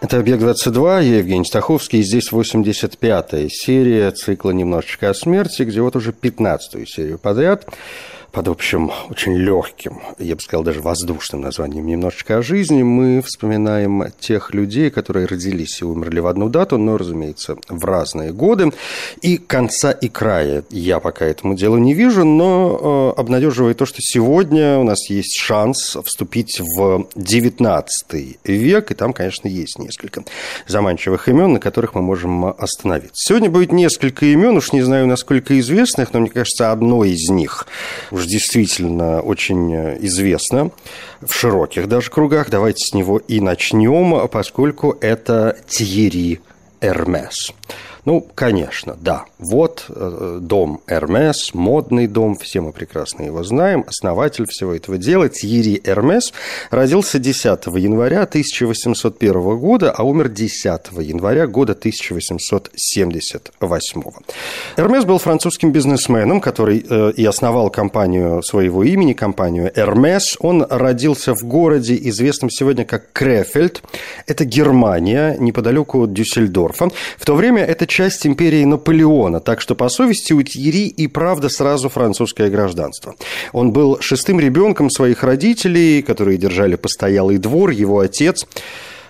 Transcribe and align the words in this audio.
Это 0.00 0.18
«Объект-22», 0.18 1.04
я 1.04 1.16
Евгений 1.18 1.46
Стаховский, 1.46 2.00
и 2.00 2.02
здесь 2.02 2.30
85-я 2.30 3.48
серия 3.48 4.10
цикла 4.10 4.50
«Немножечко 4.50 5.08
о 5.08 5.14
смерти», 5.14 5.62
где 5.62 5.80
вот 5.80 5.96
уже 5.96 6.10
15-ю 6.10 6.84
серию 6.84 7.18
подряд 7.18 7.66
под 8.36 8.48
общим, 8.48 8.92
очень 9.08 9.34
легким, 9.34 10.02
я 10.18 10.34
бы 10.34 10.42
сказал, 10.42 10.62
даже 10.62 10.82
воздушным 10.82 11.40
названием 11.40 11.86
«Немножечко 11.86 12.36
о 12.36 12.42
жизни» 12.42 12.82
мы 12.82 13.22
вспоминаем 13.22 14.12
тех 14.20 14.52
людей, 14.52 14.90
которые 14.90 15.24
родились 15.24 15.80
и 15.80 15.86
умерли 15.86 16.20
в 16.20 16.26
одну 16.26 16.50
дату, 16.50 16.76
но, 16.76 16.98
разумеется, 16.98 17.56
в 17.70 17.82
разные 17.86 18.34
годы. 18.34 18.72
И 19.22 19.38
конца 19.38 19.90
и 19.90 20.10
края 20.10 20.64
я 20.68 21.00
пока 21.00 21.24
этому 21.24 21.54
делу 21.54 21.78
не 21.78 21.94
вижу, 21.94 22.26
но 22.26 23.14
э, 23.16 23.20
обнадеживает 23.20 23.78
то, 23.78 23.86
что 23.86 24.02
сегодня 24.02 24.80
у 24.80 24.84
нас 24.84 25.08
есть 25.08 25.40
шанс 25.40 25.96
вступить 26.04 26.60
в 26.60 27.06
19 27.14 28.38
век, 28.44 28.90
и 28.90 28.94
там, 28.94 29.14
конечно, 29.14 29.48
есть 29.48 29.78
несколько 29.78 30.24
заманчивых 30.66 31.26
имен, 31.30 31.54
на 31.54 31.58
которых 31.58 31.94
мы 31.94 32.02
можем 32.02 32.44
остановиться. 32.44 33.14
Сегодня 33.14 33.48
будет 33.48 33.72
несколько 33.72 34.26
имен, 34.26 34.58
уж 34.58 34.72
не 34.72 34.82
знаю, 34.82 35.06
насколько 35.06 35.58
известных, 35.58 36.12
но 36.12 36.20
мне 36.20 36.28
кажется, 36.28 36.70
одно 36.70 37.02
из 37.02 37.30
них 37.30 37.66
уже 38.10 38.25
действительно 38.26 39.20
очень 39.20 39.96
известно 40.06 40.70
в 41.20 41.32
широких 41.32 41.88
даже 41.88 42.10
кругах. 42.10 42.50
Давайте 42.50 42.84
с 42.84 42.94
него 42.94 43.18
и 43.18 43.40
начнем, 43.40 44.28
поскольку 44.28 44.96
это 45.00 45.56
Тьерри 45.68 46.40
Эрмес. 46.80 47.52
Ну, 48.06 48.26
конечно, 48.36 48.96
да. 49.00 49.24
Вот 49.40 49.86
э, 49.88 50.38
дом 50.40 50.80
Эрмес, 50.86 51.52
модный 51.54 52.06
дом, 52.06 52.36
все 52.36 52.60
мы 52.60 52.70
прекрасно 52.70 53.24
его 53.24 53.42
знаем. 53.42 53.84
Основатель 53.88 54.46
всего 54.48 54.74
этого 54.74 54.96
дела 54.96 55.28
Тьерри 55.28 55.82
Эрмес 55.84 56.32
родился 56.70 57.18
10 57.18 57.66
января 57.74 58.22
1801 58.22 59.58
года, 59.58 59.90
а 59.90 60.04
умер 60.04 60.28
10 60.28 60.64
января 61.00 61.48
года 61.48 61.72
1878. 61.72 64.02
Эрмес 64.76 65.04
был 65.04 65.18
французским 65.18 65.72
бизнесменом, 65.72 66.40
который 66.40 66.86
э, 66.88 67.12
и 67.16 67.24
основал 67.24 67.70
компанию 67.70 68.40
своего 68.44 68.84
имени, 68.84 69.14
компанию 69.14 69.72
Эрмес. 69.74 70.36
Он 70.38 70.64
родился 70.70 71.34
в 71.34 71.42
городе, 71.42 71.98
известном 72.00 72.50
сегодня 72.50 72.84
как 72.84 73.12
Крефельд. 73.12 73.82
Это 74.28 74.44
Германия, 74.44 75.36
неподалеку 75.40 76.04
от 76.04 76.12
Дюссельдорфа. 76.12 76.90
В 77.18 77.24
то 77.24 77.34
время 77.34 77.64
это 77.64 77.88
часть 77.96 78.26
империи 78.26 78.62
Наполеона, 78.64 79.40
так 79.40 79.62
что 79.62 79.74
по 79.74 79.88
совести 79.88 80.34
у 80.34 80.42
Тьерри 80.42 80.86
и 80.86 81.06
правда 81.06 81.48
сразу 81.48 81.88
французское 81.88 82.50
гражданство. 82.50 83.14
Он 83.54 83.72
был 83.72 83.96
шестым 84.02 84.38
ребенком 84.38 84.90
своих 84.90 85.22
родителей, 85.22 86.02
которые 86.02 86.36
держали 86.36 86.76
постоялый 86.76 87.38
двор, 87.38 87.70
его 87.70 88.00
отец 88.00 88.46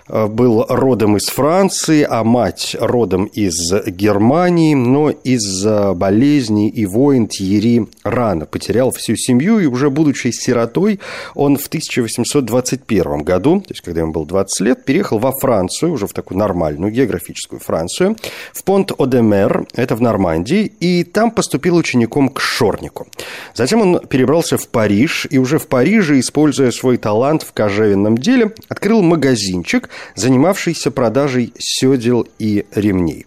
был 0.09 0.65
родом 0.67 1.17
из 1.17 1.27
Франции, 1.27 2.05
а 2.09 2.23
мать 2.23 2.75
родом 2.79 3.25
из 3.25 3.55
Германии, 3.85 4.73
но 4.73 5.09
из-за 5.09 5.93
болезни 5.93 6.69
и 6.69 6.85
войн 6.85 7.27
Тьерри 7.27 7.87
рано 8.03 8.45
потерял 8.45 8.91
всю 8.91 9.15
семью, 9.15 9.59
и 9.59 9.65
уже 9.65 9.89
будучи 9.89 10.31
сиротой, 10.31 10.99
он 11.35 11.57
в 11.57 11.67
1821 11.67 13.23
году, 13.23 13.61
то 13.61 13.71
есть 13.71 13.81
когда 13.81 14.01
ему 14.01 14.13
было 14.13 14.25
20 14.25 14.61
лет, 14.61 14.85
переехал 14.85 15.19
во 15.19 15.31
Францию, 15.31 15.91
уже 15.91 16.07
в 16.07 16.13
такую 16.13 16.37
нормальную 16.37 16.91
географическую 16.91 17.59
Францию, 17.59 18.15
в 18.53 18.63
Понт-Одемер, 18.63 19.67
это 19.75 19.95
в 19.95 20.01
Нормандии, 20.01 20.71
и 20.79 21.03
там 21.03 21.31
поступил 21.31 21.75
учеником 21.75 22.29
к 22.29 22.39
Шорнику. 22.39 23.07
Затем 23.53 23.81
он 23.81 23.99
перебрался 24.07 24.57
в 24.57 24.67
Париж, 24.69 25.27
и 25.29 25.37
уже 25.37 25.59
в 25.59 25.67
Париже, 25.67 26.19
используя 26.19 26.71
свой 26.71 26.97
талант 26.97 27.43
в 27.43 27.53
кожевенном 27.53 28.17
деле, 28.17 28.53
открыл 28.69 29.01
магазинчик, 29.01 29.89
занимавшийся 30.15 30.91
продажей 30.91 31.53
седел 31.57 32.27
и 32.39 32.65
ремней. 32.73 33.25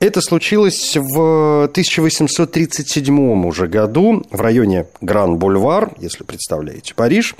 Это 0.00 0.22
случилось 0.22 0.96
в 0.96 1.64
1837 1.64 3.46
уже 3.46 3.66
году 3.66 4.24
в 4.30 4.40
районе 4.40 4.86
Гран-Бульвар, 5.02 5.92
если 5.98 6.24
представляете 6.24 6.94
Париж. 6.94 7.34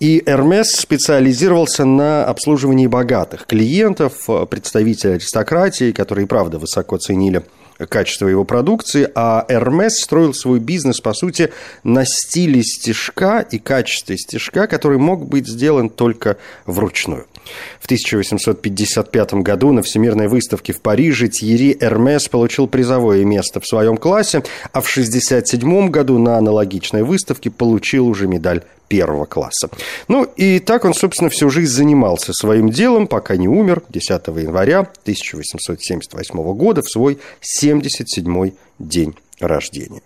И 0.00 0.20
Эрмес 0.26 0.72
специализировался 0.72 1.84
на 1.84 2.24
обслуживании 2.24 2.88
богатых 2.88 3.46
клиентов, 3.46 4.28
представителей 4.50 5.14
аристократии, 5.14 5.92
которые, 5.92 6.26
правда, 6.26 6.58
высоко 6.58 6.96
ценили 6.96 7.44
качество 7.88 8.26
его 8.28 8.44
продукции, 8.44 9.08
а 9.14 9.44
Hermes 9.48 9.90
строил 9.90 10.34
свой 10.34 10.58
бизнес, 10.58 11.00
по 11.00 11.14
сути, 11.14 11.52
на 11.84 12.04
стиле 12.04 12.62
стежка 12.62 13.40
и 13.40 13.58
качестве 13.58 14.16
стежка, 14.16 14.66
который 14.66 14.98
мог 14.98 15.26
быть 15.26 15.46
сделан 15.46 15.90
только 15.90 16.36
вручную. 16.66 17.26
В 17.80 17.86
1855 17.86 19.34
году 19.34 19.72
на 19.72 19.82
Всемирной 19.82 20.28
выставке 20.28 20.72
в 20.72 20.80
Париже 20.80 21.28
Тьерри 21.28 21.76
Эрмес 21.80 22.28
получил 22.28 22.68
призовое 22.68 23.24
место 23.24 23.60
в 23.60 23.66
своем 23.66 23.96
классе, 23.96 24.44
а 24.72 24.80
в 24.80 24.88
1967 24.88 25.90
году 25.90 26.18
на 26.18 26.38
аналогичной 26.38 27.02
выставке 27.02 27.50
получил 27.50 28.06
уже 28.06 28.28
медаль 28.28 28.62
первого 28.92 29.24
класса. 29.24 29.70
Ну 30.08 30.24
и 30.24 30.58
так 30.58 30.84
он, 30.84 30.92
собственно, 30.92 31.30
всю 31.30 31.48
жизнь 31.48 31.72
занимался 31.72 32.34
своим 32.34 32.68
делом, 32.68 33.06
пока 33.06 33.36
не 33.36 33.48
умер 33.48 33.82
10 33.88 34.10
января 34.10 34.80
1878 34.80 36.42
года 36.52 36.82
в 36.82 36.90
свой 36.90 37.18
77-й 37.40 38.52
день 38.78 39.14
рождения. 39.40 40.02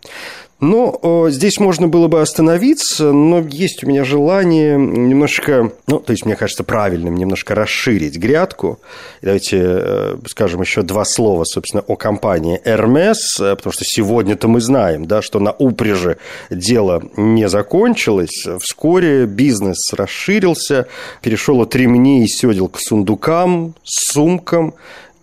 Но 0.58 0.98
э, 1.02 1.30
здесь 1.30 1.58
можно 1.58 1.86
было 1.86 2.08
бы 2.08 2.22
остановиться, 2.22 3.12
но 3.12 3.40
есть 3.40 3.84
у 3.84 3.86
меня 3.86 4.04
желание 4.04 4.78
немножко, 4.78 5.72
ну, 5.86 5.98
то 6.00 6.12
есть, 6.12 6.24
мне 6.24 6.34
кажется, 6.34 6.64
правильным 6.64 7.14
немножко 7.14 7.54
расширить 7.54 8.16
грядку. 8.16 8.80
Давайте 9.20 9.58
э, 9.60 10.16
скажем 10.26 10.62
еще 10.62 10.80
два 10.80 11.04
слова, 11.04 11.44
собственно, 11.44 11.84
о 11.86 11.96
компании 11.96 12.58
Hermes, 12.64 13.16
э, 13.38 13.54
потому 13.56 13.72
что 13.74 13.84
сегодня-то 13.84 14.48
мы 14.48 14.62
знаем, 14.62 15.04
да, 15.04 15.20
что 15.20 15.40
на 15.40 15.52
упряжи 15.52 16.16
дело 16.48 17.02
не 17.18 17.50
закончилось. 17.50 18.46
Вскоре 18.58 19.26
бизнес 19.26 19.92
расширился, 19.92 20.86
перешел 21.20 21.60
от 21.60 21.76
ремней 21.76 22.24
и 22.24 22.28
седел 22.28 22.68
к 22.68 22.78
сундукам, 22.80 23.74
сумкам 23.84 24.72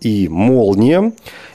и 0.00 0.28
молниям. 0.28 1.14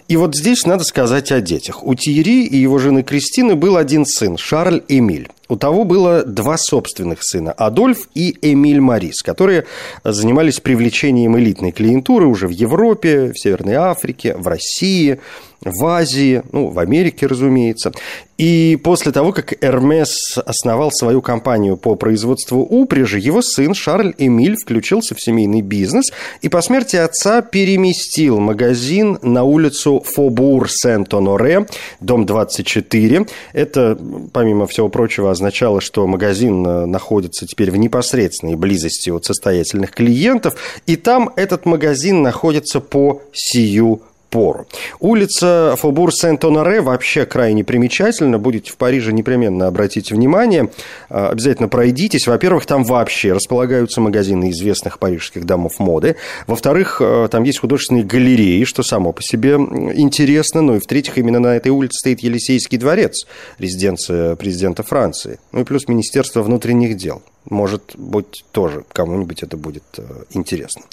И 0.10 0.18
вот 0.18 0.36
здесь 0.36 0.66
надо 0.66 0.84
сказать 0.86 1.32
о 1.32 1.40
детях. 1.40 1.84
У 1.86 1.94
Тиери 1.94 2.44
и 2.44 2.58
его 2.58 2.80
жены 2.80 3.04
Кристины 3.04 3.56
был 3.56 3.78
один 3.78 4.08
сын, 4.08 4.38
Шарль 4.38 4.82
Эмиль. 4.88 5.30
У 5.50 5.56
того 5.56 5.84
было 5.84 6.24
два 6.24 6.58
собственных 6.58 7.20
сына, 7.22 7.52
Адольф 7.52 8.08
и 8.16 8.36
Эмиль 8.42 8.82
Марис, 8.82 9.22
которые 9.22 9.66
занимались 10.04 10.60
привлечением 10.60 11.38
элитной 11.38 11.72
клиентуры 11.72 12.26
уже 12.26 12.48
в 12.48 12.52
Европе, 12.52 13.32
в 13.34 13.40
Северной 13.40 13.74
Африке, 13.74 14.36
в 14.36 14.48
России, 14.48 15.20
в 15.62 15.86
Азии, 15.86 16.44
ну, 16.52 16.68
в 16.68 16.80
Америке, 16.80 17.26
разумеется. 17.26 17.92
И 18.38 18.80
после 18.82 19.12
того, 19.12 19.34
как 19.34 19.62
Эрмес 19.62 20.38
основал 20.38 20.92
свою 20.92 21.22
компанию 21.22 21.76
по 21.76 21.96
производству 21.96 22.60
упряжи, 22.62 23.20
его 23.20 23.42
сын 23.42 23.74
Шарль 23.74 24.14
Эмиль 24.18 24.56
включился 24.56 25.16
в 25.16 25.22
семейный 25.22 25.62
бизнес 25.62 26.06
и 26.42 26.48
по 26.48 26.62
смерти 26.62 26.96
отца 26.96 27.42
переместил 27.42 28.40
магазин 28.40 29.20
на 29.22 29.44
улицу 29.44 29.99
Фобур 30.04 30.70
Сент-Оноре, 30.70 31.66
дом 32.00 32.26
24. 32.26 33.26
Это, 33.54 33.98
помимо 34.34 34.68
всего 34.68 34.90
прочего, 34.90 35.32
означало, 35.32 35.82
что 35.82 36.08
магазин 36.08 36.66
э, 36.66 36.86
находится 36.86 37.46
теперь 37.46 37.72
в 37.72 37.78
непосредственной 37.78 38.56
близости 38.56 39.10
от 39.10 39.26
состоятельных 39.26 39.92
клиентов, 39.92 40.56
и 40.86 40.96
там 40.96 41.32
этот 41.36 41.66
магазин 41.66 42.22
находится 42.22 42.80
по 42.80 43.22
сию 43.34 44.02
пору. 44.30 44.68
Улица 45.00 45.76
Фобур 45.78 46.14
Сент-Оноре 46.14 46.82
вообще 46.82 47.26
крайне 47.26 47.64
примечательна. 47.64 48.38
Будете 48.40 48.72
в 48.72 48.78
Париже, 48.78 49.12
непременно 49.12 49.68
обратите 49.68 50.14
внимание. 50.16 50.70
А, 51.10 51.30
обязательно 51.30 51.68
пройдитесь. 51.68 52.28
Во-первых, 52.28 52.66
там 52.66 52.84
вообще 52.84 53.34
располагаются 53.34 54.02
магазины 54.02 54.52
известных 54.52 55.00
парижских 55.00 55.46
домов 55.46 55.80
моды. 55.80 56.16
Во-вторых, 56.48 57.02
э, 57.02 57.28
там 57.32 57.44
есть 57.44 57.60
художественные 57.60 58.04
галереи, 58.04 58.64
что 58.64 58.84
само 58.84 59.12
по 59.12 59.22
себе 59.22 59.54
интересно. 59.54 60.62
Ну 60.62 60.76
и 60.76 60.80
в-третьих, 60.80 61.18
именно 61.18 61.40
на 61.40 61.56
этой 61.56 61.70
улице 61.70 61.98
стоит 62.00 62.22
Елисейский 62.22 62.78
дворец, 62.78 63.26
резиденция 63.58 64.36
президента 64.36 64.84
Франции. 64.84 65.40
Ну 65.52 65.62
и 65.62 65.64
плюс 65.64 65.88
Министерство 65.88 66.42
внутренних 66.42 66.98
дел. 66.98 67.22
Может 67.50 67.96
быть, 67.96 68.44
тоже 68.52 68.84
кому-нибудь 68.92 69.44
это 69.44 69.58
будет 69.58 69.84
э, 69.98 70.04
интересно. 70.32 70.84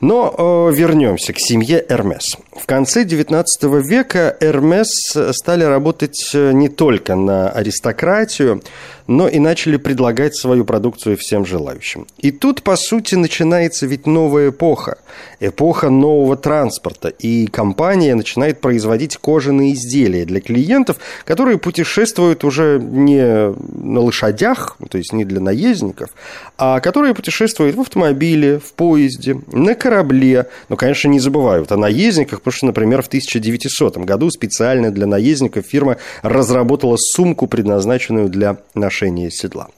Но 0.00 0.68
э, 0.70 0.76
вернемся 0.76 1.32
к 1.32 1.36
семье 1.38 1.84
Эрмес. 1.88 2.36
В 2.56 2.66
конце 2.76 3.04
XIX 3.04 3.46
века 3.88 4.36
Эрмес 4.38 4.88
стали 5.32 5.64
работать 5.64 6.30
не 6.34 6.68
только 6.68 7.14
на 7.14 7.48
аристократию, 7.48 8.60
но 9.06 9.28
и 9.28 9.38
начали 9.38 9.76
предлагать 9.76 10.36
свою 10.36 10.64
продукцию 10.64 11.16
всем 11.16 11.46
желающим. 11.46 12.06
И 12.18 12.30
тут, 12.30 12.62
по 12.62 12.76
сути, 12.76 13.14
начинается 13.14 13.86
ведь 13.86 14.06
новая 14.06 14.50
эпоха. 14.50 14.98
Эпоха 15.40 15.90
нового 15.90 16.36
транспорта. 16.36 17.08
И 17.08 17.46
компания 17.46 18.14
начинает 18.14 18.60
производить 18.60 19.16
кожаные 19.16 19.74
изделия 19.74 20.24
для 20.24 20.40
клиентов, 20.40 20.98
которые 21.24 21.58
путешествуют 21.58 22.44
уже 22.44 22.78
не 22.80 23.54
на 23.82 24.00
лошадях, 24.00 24.76
то 24.90 24.98
есть 24.98 25.12
не 25.12 25.24
для 25.24 25.40
наездников, 25.40 26.10
а 26.58 26.80
которые 26.80 27.14
путешествуют 27.14 27.76
в 27.76 27.80
автомобиле, 27.80 28.58
в 28.58 28.72
поезде, 28.72 29.40
на 29.52 29.74
корабле. 29.74 30.46
Но, 30.68 30.76
конечно, 30.76 31.08
не 31.08 31.20
забывают 31.20 31.70
о 31.72 31.76
наездниках, 31.76 32.40
потому 32.40 32.52
что, 32.52 32.66
например, 32.66 33.02
в 33.02 33.08
1900 33.08 33.98
году 33.98 34.30
специально 34.30 34.90
для 34.90 35.06
наездников 35.06 35.66
фирма 35.66 35.96
разработала 36.22 36.96
сумку, 36.96 37.46
предназначенную 37.46 38.28
для 38.28 38.58
ношения 38.96 39.30
седла. 39.30 39.68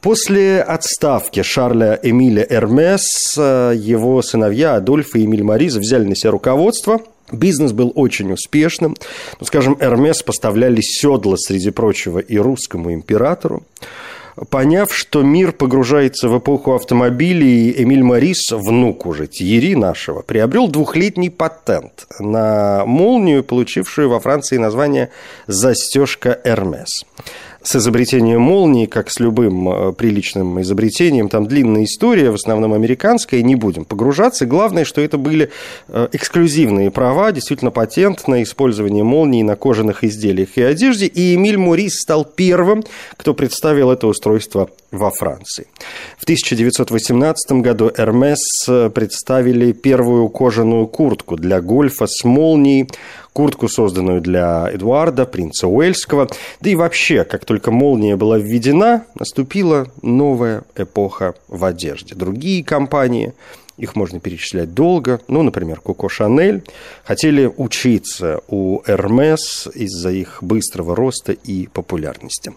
После 0.00 0.62
отставки 0.62 1.42
Шарля 1.42 1.98
Эмиля 2.02 2.46
Эрмес 2.48 3.34
э, 3.36 3.74
его 3.76 4.22
сыновья 4.22 4.76
Адольф 4.76 5.16
и 5.16 5.24
Эмиль 5.24 5.42
Мариза 5.42 5.80
взяли 5.80 6.04
на 6.04 6.14
себя 6.14 6.30
руководство– 6.30 7.00
Бизнес 7.32 7.70
был 7.70 7.92
очень 7.94 8.32
успешным. 8.32 8.96
Ну, 9.38 9.46
скажем, 9.46 9.76
Эрмес 9.78 10.20
поставляли 10.20 10.80
седла, 10.80 11.36
среди 11.36 11.70
прочего, 11.70 12.18
и 12.18 12.36
русскому 12.38 12.92
императору. 12.92 13.62
Поняв, 14.48 14.92
что 14.92 15.22
мир 15.22 15.52
погружается 15.52 16.28
в 16.28 16.38
эпоху 16.38 16.74
автомобилей, 16.74 17.72
Эмиль 17.84 18.02
Марис, 18.02 18.50
внук 18.50 19.06
уже 19.06 19.28
Тьери 19.28 19.76
нашего, 19.76 20.22
приобрел 20.22 20.66
двухлетний 20.66 21.30
патент 21.30 22.06
на 22.18 22.84
молнию, 22.84 23.44
получившую 23.44 24.08
во 24.08 24.18
Франции 24.18 24.56
название 24.56 25.10
«застежка 25.46 26.40
Эрмес» 26.42 27.04
с 27.62 27.76
изобретением 27.76 28.40
молнии, 28.40 28.86
как 28.86 29.10
с 29.10 29.20
любым 29.20 29.68
э, 29.68 29.92
приличным 29.92 30.60
изобретением, 30.62 31.28
там 31.28 31.46
длинная 31.46 31.84
история, 31.84 32.30
в 32.30 32.34
основном 32.34 32.72
американская, 32.72 33.42
не 33.42 33.54
будем 33.54 33.84
погружаться. 33.84 34.46
Главное, 34.46 34.84
что 34.84 35.00
это 35.00 35.18
были 35.18 35.50
э, 35.88 36.08
эксклюзивные 36.12 36.90
права, 36.90 37.32
действительно 37.32 37.70
патент 37.70 38.26
на 38.28 38.42
использование 38.42 39.04
молнии 39.04 39.42
на 39.42 39.56
кожаных 39.56 40.04
изделиях 40.04 40.56
и 40.56 40.62
одежде, 40.62 41.06
и 41.06 41.34
Эмиль 41.34 41.58
Морис 41.58 42.00
стал 42.00 42.24
первым, 42.24 42.82
кто 43.16 43.34
представил 43.34 43.90
это 43.90 44.06
устройство 44.06 44.70
во 44.90 45.10
Франции. 45.10 45.66
В 46.18 46.24
1918 46.24 47.52
году 47.60 47.90
Hermes 47.90 48.36
э, 48.68 48.90
представили 48.90 49.72
первую 49.72 50.28
кожаную 50.28 50.86
куртку 50.86 51.36
для 51.36 51.60
гольфа 51.60 52.06
с 52.06 52.24
молнией, 52.24 52.88
куртку, 53.32 53.68
созданную 53.68 54.20
для 54.20 54.68
Эдуарда, 54.72 55.26
принца 55.26 55.68
Уэльского. 55.68 56.28
Да 56.60 56.70
и 56.70 56.74
вообще, 56.74 57.24
как 57.24 57.44
только 57.44 57.70
молния 57.70 58.16
была 58.16 58.38
введена, 58.38 59.04
наступила 59.14 59.88
новая 60.02 60.62
эпоха 60.76 61.34
в 61.48 61.64
одежде. 61.64 62.14
Другие 62.14 62.64
компании 62.64 63.34
их 63.80 63.96
можно 63.96 64.20
перечислять 64.20 64.74
долго. 64.74 65.20
Ну, 65.28 65.42
например, 65.42 65.80
Коко 65.80 66.08
Шанель 66.08 66.62
хотели 67.04 67.50
учиться 67.56 68.40
у 68.48 68.82
Эрмес 68.86 69.68
из-за 69.74 70.10
их 70.10 70.38
быстрого 70.42 70.94
роста 70.94 71.32
и 71.32 71.66
популярности. 71.66 72.52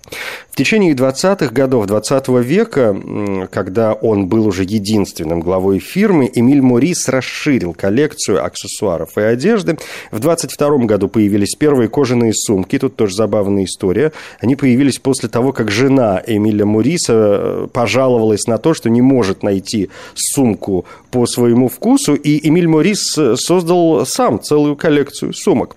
В 0.51 0.55
течение 0.55 0.93
20-х 0.93 1.47
годов 1.53 1.87
20 1.87 2.27
-го 2.27 2.43
века, 2.43 3.47
когда 3.51 3.93
он 3.93 4.27
был 4.27 4.47
уже 4.47 4.63
единственным 4.63 5.39
главой 5.39 5.79
фирмы, 5.79 6.29
Эмиль 6.33 6.61
Морис 6.61 7.07
расширил 7.07 7.73
коллекцию 7.73 8.45
аксессуаров 8.45 9.17
и 9.17 9.21
одежды. 9.21 9.77
В 10.11 10.19
22 10.19 10.85
году 10.85 11.07
появились 11.07 11.55
первые 11.55 11.87
кожаные 11.87 12.33
сумки. 12.33 12.77
Тут 12.77 12.95
тоже 12.95 13.15
забавная 13.15 13.63
история. 13.63 14.11
Они 14.39 14.55
появились 14.55 14.99
после 14.99 15.29
того, 15.29 15.53
как 15.53 15.71
жена 15.71 16.21
Эмиля 16.25 16.65
Мориса 16.65 17.13
э, 17.13 17.67
пожаловалась 17.71 18.45
на 18.47 18.57
то, 18.57 18.73
что 18.73 18.89
не 18.89 19.01
может 19.01 19.43
найти 19.43 19.89
сумку 20.15 20.85
по 21.13 21.27
своему 21.27 21.69
вкусу, 21.69 22.15
и 22.15 22.47
Эмиль 22.47 22.67
Морис 22.67 23.15
э, 23.19 23.35
создал 23.35 24.03
сам 24.03 24.41
целую 24.41 24.75
коллекцию 24.75 25.33
сумок. 25.33 25.75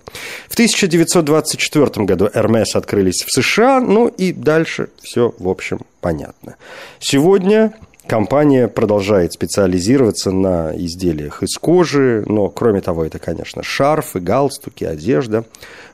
В 0.49 0.53
1924 0.53 2.05
году 2.07 2.27
Hermes 2.33 2.73
открылись 2.73 3.23
в 3.23 3.31
США, 3.31 3.79
ну 3.79 4.07
и 4.07 4.33
дальше 4.33 4.89
все, 5.03 5.35
в 5.37 5.47
общем, 5.47 5.81
понятно. 6.01 6.55
Сегодня 6.99 7.73
Компания 8.07 8.69
продолжает 8.69 9.33
специализироваться 9.33 10.31
на 10.31 10.71
изделиях 10.77 11.43
из 11.43 11.57
кожи, 11.57 12.23
но, 12.25 12.47
кроме 12.47 12.79
того, 12.79 13.03
это, 13.03 13.19
конечно, 13.19 13.63
шарфы, 13.63 14.21
галстуки, 14.21 14.85
одежда, 14.85 15.43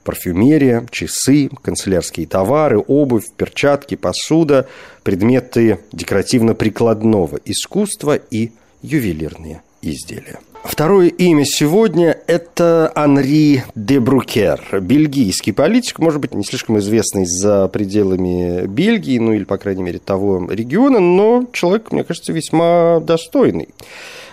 парфюмерия, 0.04 0.86
часы, 0.92 1.50
канцелярские 1.63 2.28
товары, 2.28 2.78
обувь, 2.78 3.31
перчатки, 3.36 3.96
посуда, 3.96 4.68
предметы 5.01 5.80
декоративно-прикладного 5.92 7.39
искусства 7.46 8.16
и 8.16 8.51
ювелирные 8.84 9.64
изделия. 9.82 10.40
Второе 10.64 11.08
имя 11.08 11.44
сегодня– 11.46 12.18
это 12.28 12.92
Анри 12.96 13.64
де 13.76 14.00
Брукер, 14.00 14.80
бельгийский 14.80 15.52
политик, 15.52 16.00
может 16.00 16.22
быть, 16.22 16.34
не 16.34 16.44
слишком 16.46 16.80
известный 16.80 17.26
за 17.26 17.68
пределами 17.68 18.66
Бельгии, 18.66 19.18
ну 19.18 19.34
или, 19.34 19.44
по 19.44 19.58
крайней 19.58 19.84
мере, 19.84 20.00
того 20.00 20.48
региона, 20.50 21.00
но 21.00 21.46
человек, 21.52 21.92
мне 21.92 22.06
кажется, 22.06 22.32
весьма 22.32 23.02
достойный. 23.02 23.70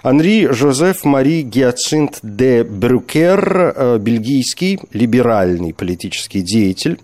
Анри 0.02 0.48
Жозеф 0.50 1.04
Мари 1.04 1.42
Гиацинт 1.42 2.20
де 2.22 2.64
Брюкер, 2.64 3.74
э, 3.76 3.98
бельгийский 3.98 4.80
либеральный 4.92 5.74
политический 5.74 6.40
деятель. 6.40 6.98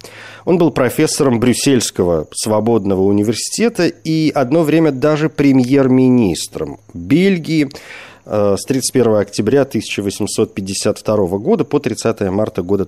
Он 0.47 0.57
был 0.57 0.71
профессором 0.71 1.39
Брюссельского 1.39 2.27
свободного 2.33 3.03
университета 3.03 3.87
и 3.87 4.31
одно 4.31 4.63
время 4.63 4.93
даже 4.93 5.29
премьер-министром 5.29 6.79
Бельгии 6.95 7.69
с 8.25 8.65
31 8.67 9.21
октября 9.21 9.63
1852 9.63 11.39
года 11.39 11.65
по 11.65 11.79
30 11.79 12.23
марта 12.23 12.63
года 12.63 12.85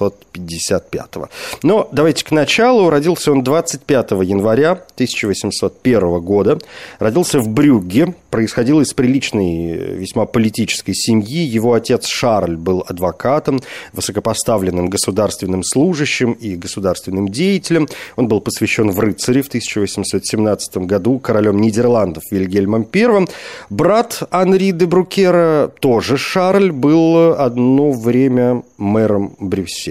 1855. 0.00 1.30
Но 1.62 1.88
давайте 1.92 2.24
к 2.24 2.30
началу. 2.30 2.90
Родился 2.90 3.32
он 3.32 3.42
25 3.42 4.10
января 4.22 4.72
1801 4.72 6.20
года. 6.20 6.58
Родился 6.98 7.40
в 7.40 7.48
Брюгге. 7.48 8.14
Происходил 8.30 8.80
из 8.80 8.92
приличной, 8.92 9.96
весьма 9.96 10.26
политической 10.26 10.94
семьи. 10.94 11.42
Его 11.42 11.74
отец 11.74 12.06
Шарль 12.06 12.56
был 12.56 12.84
адвокатом, 12.86 13.60
высокопоставленным 13.92 14.88
государственным 14.88 15.62
служащим 15.64 16.32
и 16.32 16.56
государственным 16.56 17.28
деятелем. 17.28 17.88
Он 18.16 18.28
был 18.28 18.40
посвящен 18.40 18.90
в 18.90 19.00
рыцари 19.00 19.42
в 19.42 19.48
1817 19.48 20.78
году 20.78 21.18
королем 21.18 21.60
Нидерландов 21.60 22.24
Вильгельмом 22.30 22.86
I. 22.94 23.26
Брат 23.70 24.22
Анри 24.30 24.72
де 24.72 24.86
Брукера, 24.86 25.70
тоже 25.80 26.16
Шарль, 26.16 26.70
был 26.72 27.32
одно 27.32 27.92
время 27.92 28.62
мэром 28.76 29.34
Брюсселя. 29.38 29.87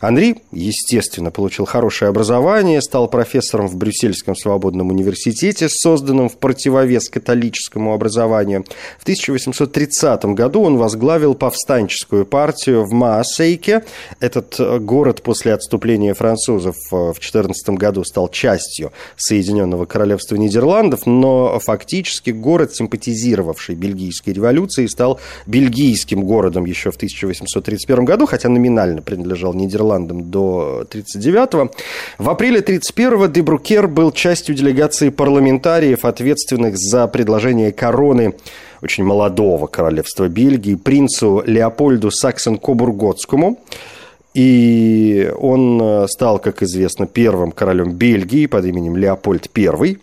Анри, 0.00 0.42
естественно, 0.52 1.30
получил 1.30 1.64
хорошее 1.64 2.08
образование, 2.08 2.80
стал 2.80 3.08
профессором 3.08 3.68
в 3.68 3.76
Брюссельском 3.76 4.36
свободном 4.36 4.90
университете, 4.90 5.68
созданном 5.68 6.28
в 6.28 6.38
противовес 6.38 7.08
католическому 7.08 7.92
образованию. 7.94 8.64
В 8.98 9.02
1830 9.02 10.24
году 10.26 10.62
он 10.62 10.76
возглавил 10.76 11.34
повстанческую 11.34 12.26
партию 12.26 12.84
в 12.84 12.92
Маасейке. 12.92 13.84
Этот 14.20 14.58
город 14.84 15.22
после 15.22 15.54
отступления 15.54 16.14
французов 16.14 16.76
в 16.90 17.16
14 17.18 17.70
году 17.70 18.04
стал 18.04 18.28
частью 18.28 18.92
Соединенного 19.16 19.84
Королевства 19.86 20.36
Нидерландов, 20.36 21.06
но 21.06 21.58
фактически 21.58 22.30
город 22.30 22.74
симпатизировавший 22.74 23.74
бельгийской 23.74 24.32
революции, 24.32 24.86
стал 24.86 25.20
бельгийским 25.46 26.22
городом 26.24 26.64
еще 26.64 26.90
в 26.90 26.96
1831 26.96 28.04
году, 28.04 28.26
хотя 28.26 28.48
номинально 28.48 29.02
принадлежал 29.02 29.17
Нидерландам 29.52 30.30
до 30.30 30.84
1939-го. 30.90 31.70
В 32.18 32.30
апреле 32.30 32.60
1931-го 32.60 33.26
Дебрукер 33.26 33.88
был 33.88 34.12
частью 34.12 34.54
делегации 34.54 35.10
парламентариев, 35.10 36.04
ответственных 36.04 36.76
за 36.76 37.06
предложение 37.08 37.72
короны 37.72 38.34
очень 38.82 39.04
молодого 39.04 39.66
королевства 39.66 40.28
Бельгии, 40.28 40.74
принцу 40.74 41.42
Леопольду 41.44 42.10
Саксен-Кобурготскому. 42.10 43.58
И 44.34 45.32
он 45.38 46.06
стал, 46.08 46.38
как 46.38 46.62
известно, 46.62 47.06
первым 47.06 47.50
королем 47.50 47.92
Бельгии 47.92 48.46
под 48.46 48.66
именем 48.66 48.96
Леопольд 48.96 49.50
I. 49.56 49.98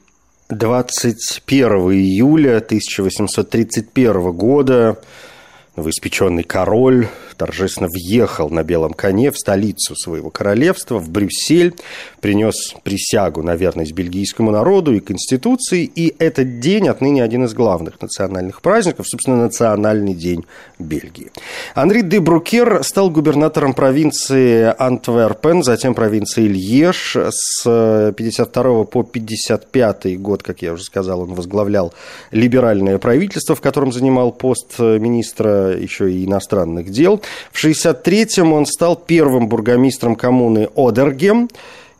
21 0.50 1.69
июля 1.91 2.57
1831 2.57 4.31
года 4.31 4.98
новоиспеченный 5.75 6.43
король 6.43 7.07
торжественно 7.37 7.87
въехал 7.87 8.49
на 8.49 8.63
белом 8.63 8.93
коне 8.93 9.31
в 9.31 9.37
столицу 9.37 9.95
своего 9.95 10.29
королевства, 10.29 10.99
в 10.99 11.09
Брюссель, 11.09 11.75
принес 12.21 12.75
присягу 12.83 13.43
на 13.43 13.55
верность 13.55 13.93
бельгийскому 13.93 14.51
народу 14.51 14.93
и 14.93 14.99
Конституции, 14.99 15.83
и 15.83 16.15
этот 16.19 16.59
день 16.59 16.87
отныне 16.87 17.23
один 17.23 17.45
из 17.45 17.53
главных 17.53 18.01
национальных 18.01 18.61
праздников, 18.61 19.07
собственно, 19.07 19.37
национальный 19.37 20.13
день 20.13 20.45
Бельгии. 20.79 21.31
Анри 21.75 22.01
де 22.01 22.19
Брукер 22.19 22.83
стал 22.83 23.09
губернатором 23.09 23.73
провинции 23.73 24.73
Антверпен, 24.77 25.63
затем 25.63 25.93
провинции 25.93 26.47
Льеж. 26.47 27.17
С 27.29 28.13
52 28.15 28.83
по 28.85 29.03
55 29.03 30.19
год, 30.19 30.43
как 30.43 30.61
я 30.61 30.73
уже 30.73 30.83
сказал, 30.83 31.21
он 31.21 31.33
возглавлял 31.33 31.93
либеральное 32.31 32.97
правительство, 32.97 33.55
в 33.55 33.61
котором 33.61 33.91
занимал 33.91 34.31
пост 34.31 34.79
министра 34.79 35.77
еще 35.77 36.11
и 36.11 36.25
иностранных 36.25 36.89
дел. 36.89 37.21
В 37.51 37.63
63-м 37.63 38.53
он 38.53 38.65
стал 38.65 38.96
первым 38.96 39.48
бургомистром 39.48 40.15
коммуны 40.15 40.70
Одергем. 40.75 41.50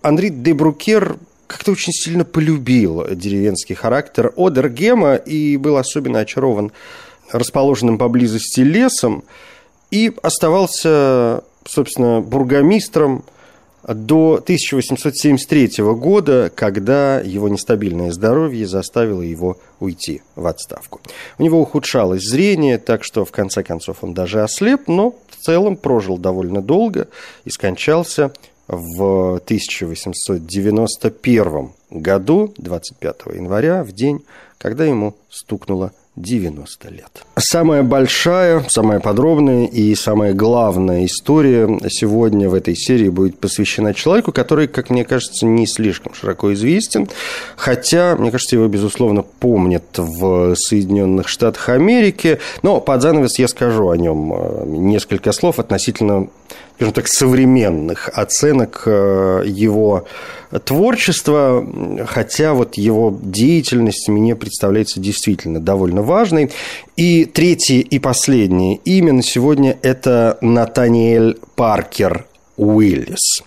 Анри 0.02 0.30
де 0.30 0.54
Брукер 0.54 1.18
как-то 1.48 1.72
очень 1.72 1.94
сильно 1.94 2.26
полюбил 2.26 3.06
деревенский 3.12 3.76
характер 3.76 4.34
Одергема 4.36 5.16
и 5.16 5.58
был 5.58 5.78
особенно 5.78 6.20
очарован 6.20 6.72
расположенным 7.32 7.98
поблизости 7.98 8.62
лесом 8.62 9.24
и 9.92 10.14
оставался, 10.22 11.44
собственно, 11.66 12.22
бургомистром 12.22 13.24
до 13.88 14.36
1873 14.36 15.84
года, 15.94 16.52
когда 16.54 17.20
его 17.20 17.50
нестабильное 17.50 18.12
здоровье 18.12 18.68
заставило 18.68 19.22
его 19.22 19.58
уйти 19.80 20.22
в 20.36 20.46
отставку. 20.48 21.02
У 21.38 21.44
него 21.44 21.62
ухудшалось 21.62 22.24
зрение, 22.24 22.80
так 22.80 23.04
что 23.04 23.26
в 23.26 23.32
конце 23.32 23.64
концов 23.64 23.98
он 24.02 24.14
даже 24.14 24.42
ослеп, 24.42 24.88
но 24.88 25.16
в 25.30 25.36
целом 25.38 25.78
прожил 25.78 26.18
довольно 26.18 26.62
долго 26.62 27.08
и 27.44 27.50
скончался 27.52 28.32
в 28.68 29.36
1891 29.36 31.70
году, 31.92 32.52
25 32.58 33.16
января, 33.36 33.84
в 33.84 33.92
день, 33.92 34.26
когда 34.58 34.86
ему 34.86 35.14
стукнуло 35.30 35.92
90 36.16 36.90
лет. 36.90 37.26
Самая 37.38 37.84
большая, 37.84 38.64
самая 38.70 39.00
подробная 39.00 39.66
и 39.66 39.94
самая 39.96 40.34
главная 40.34 41.06
история 41.06 41.80
сегодня 41.90 42.50
в 42.50 42.54
этой 42.54 42.76
серии 42.76 43.10
будет 43.10 43.38
посвящена 43.40 43.94
человеку, 43.94 44.32
который, 44.32 44.68
как 44.68 44.90
мне 44.90 45.04
кажется, 45.04 45.46
не 45.46 45.68
слишком 45.68 46.14
широко 46.14 46.54
известен, 46.54 47.10
хотя, 47.58 48.16
мне 48.16 48.32
кажется, 48.32 48.56
его, 48.56 48.68
безусловно, 48.68 49.24
помнят 49.24 49.84
в 49.98 50.56
Соединенных 50.56 51.28
Штатах 51.28 51.70
Америки, 51.70 52.40
но 52.62 52.80
под 52.80 53.02
занавес 53.02 53.38
я 53.38 53.48
скажу 53.50 53.90
о 53.90 53.98
нем 53.98 54.34
э, 54.34 54.64
несколько 54.68 55.34
слов 55.34 55.60
относительно 55.60 56.30
скажем 56.76 56.94
так, 56.94 57.08
современных 57.08 58.10
оценок 58.14 58.84
э, 58.86 59.44
его 59.46 60.06
творчества, 60.66 61.66
хотя 62.08 62.54
вот 62.54 62.76
его 62.76 63.18
деятельность 63.22 64.08
мне 64.08 64.36
представляется 64.36 65.00
действительно 65.00 65.60
довольно 65.60 66.02
важной. 66.02 66.52
И 66.96 67.26
третье 67.26 67.76
и 67.76 68.00
последнее 68.00 68.76
имя 68.86 69.14
на 69.14 69.24
сегодня– 69.24 69.78
это 69.82 70.38
Натаниэль 70.42 71.38
Паркер 71.56 72.26
Уиллис. 72.58 73.42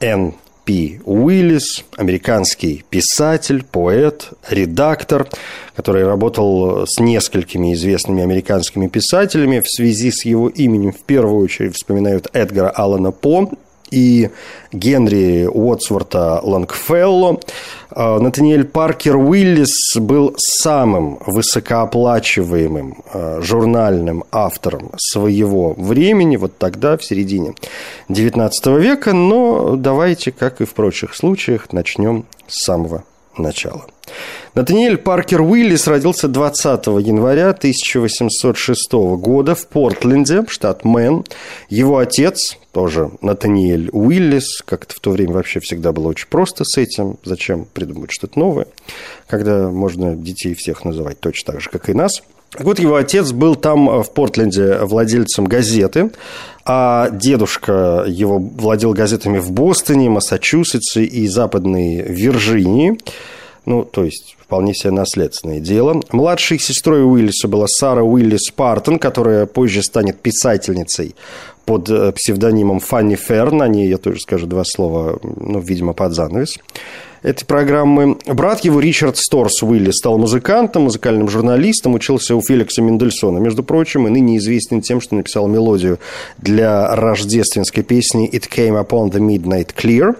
Н. 0.00 0.34
П. 0.68 1.00
Уиллис, 1.06 1.82
американский 1.96 2.84
писатель, 2.90 3.64
поэт, 3.64 4.34
редактор, 4.50 5.26
который 5.74 6.04
работал 6.04 6.86
с 6.86 7.00
несколькими 7.00 7.72
известными 7.72 8.22
американскими 8.22 8.86
писателями. 8.86 9.60
В 9.60 9.66
связи 9.66 10.10
с 10.10 10.26
его 10.26 10.50
именем 10.50 10.92
в 10.92 11.00
первую 11.04 11.42
очередь 11.42 11.74
вспоминают 11.74 12.26
Эдгара 12.34 12.68
Аллана 12.68 13.12
По, 13.12 13.50
и 13.90 14.30
Генри 14.72 15.46
Уотсворта 15.46 16.40
Лонгфелло. 16.42 17.40
А, 17.90 18.18
Натаниэль 18.18 18.64
Паркер 18.64 19.16
Уиллис 19.16 19.96
был 19.96 20.34
самым 20.36 21.18
высокооплачиваемым 21.26 23.02
а, 23.12 23.40
журнальным 23.40 24.24
автором 24.30 24.90
своего 24.96 25.72
времени, 25.72 26.36
вот 26.36 26.58
тогда, 26.58 26.96
в 26.96 27.04
середине 27.04 27.54
XIX 28.08 28.50
века, 28.80 29.12
но 29.12 29.76
давайте, 29.76 30.32
как 30.32 30.60
и 30.60 30.64
в 30.64 30.74
прочих 30.74 31.14
случаях, 31.14 31.72
начнем 31.72 32.26
с 32.46 32.64
самого 32.64 33.04
начала. 33.36 33.84
Натаниэль 34.54 34.96
Паркер 34.98 35.42
Уиллис 35.42 35.86
родился 35.86 36.28
20 36.28 36.86
января 36.86 37.50
1806 37.50 38.92
года 38.92 39.54
в 39.54 39.66
Портленде, 39.68 40.44
штат 40.48 40.84
Мэн. 40.84 41.24
Его 41.68 41.98
отец, 41.98 42.56
тоже 42.72 43.10
Натаниэль 43.20 43.90
Уиллис, 43.92 44.62
как-то 44.64 44.94
в 44.94 45.00
то 45.00 45.10
время 45.10 45.34
вообще 45.34 45.60
всегда 45.60 45.92
было 45.92 46.08
очень 46.08 46.28
просто 46.28 46.64
с 46.64 46.76
этим. 46.76 47.18
Зачем 47.24 47.66
придумать 47.66 48.10
что-то 48.10 48.38
новое, 48.38 48.66
когда 49.26 49.68
можно 49.68 50.16
детей 50.16 50.54
всех 50.54 50.84
называть 50.84 51.20
точно 51.20 51.52
так 51.52 51.60
же, 51.60 51.70
как 51.70 51.88
и 51.88 51.94
нас. 51.94 52.22
Вот, 52.58 52.78
его 52.78 52.96
отец 52.96 53.32
был 53.32 53.56
там 53.56 54.02
в 54.02 54.10
Портленде 54.12 54.78
владельцем 54.78 55.44
газеты, 55.44 56.10
а 56.64 57.10
дедушка 57.10 58.04
его 58.06 58.38
владел 58.38 58.94
газетами 58.94 59.38
в 59.38 59.52
Бостоне, 59.52 60.08
Массачусетсе 60.08 61.04
и 61.04 61.28
Западной 61.28 62.02
Вирджинии. 62.02 62.98
Ну, 63.68 63.84
то 63.84 64.02
есть 64.02 64.34
вполне 64.40 64.72
себе 64.72 64.92
наследственное 64.92 65.60
дело. 65.60 66.00
Младшей 66.10 66.58
сестрой 66.58 67.04
Уиллиса 67.04 67.48
была 67.48 67.66
Сара 67.68 68.02
Уиллис 68.02 68.50
Партон, 68.50 68.98
которая 68.98 69.44
позже 69.44 69.82
станет 69.82 70.22
писательницей 70.22 71.14
под 71.66 71.90
э, 71.90 72.12
псевдонимом 72.12 72.80
Фанни 72.80 73.16
Ферн. 73.16 73.60
О 73.60 73.68
ней 73.68 73.86
я 73.90 73.98
тоже 73.98 74.20
скажу 74.20 74.46
два 74.46 74.64
слова, 74.64 75.18
ну, 75.22 75.60
видимо, 75.60 75.92
под 75.92 76.14
занавес 76.14 76.56
этой 77.22 77.44
программы. 77.44 78.18
Брат 78.26 78.60
его, 78.64 78.80
Ричард 78.80 79.16
Сторс 79.16 79.62
Уиллис, 79.62 79.90
стал 79.90 80.18
музыкантом, 80.18 80.84
музыкальным 80.84 81.28
журналистом, 81.28 81.94
учился 81.94 82.36
у 82.36 82.42
Феликса 82.42 82.82
Мендельсона, 82.82 83.38
между 83.38 83.62
прочим, 83.62 84.06
и 84.06 84.10
ныне 84.10 84.36
известен 84.38 84.80
тем, 84.80 85.00
что 85.00 85.14
написал 85.14 85.48
мелодию 85.48 85.98
для 86.38 86.94
рождественской 86.94 87.82
песни 87.82 88.30
«It 88.30 88.48
Came 88.48 88.82
Upon 88.82 89.10
the 89.10 89.20
Midnight 89.20 89.74
Clear». 89.74 90.16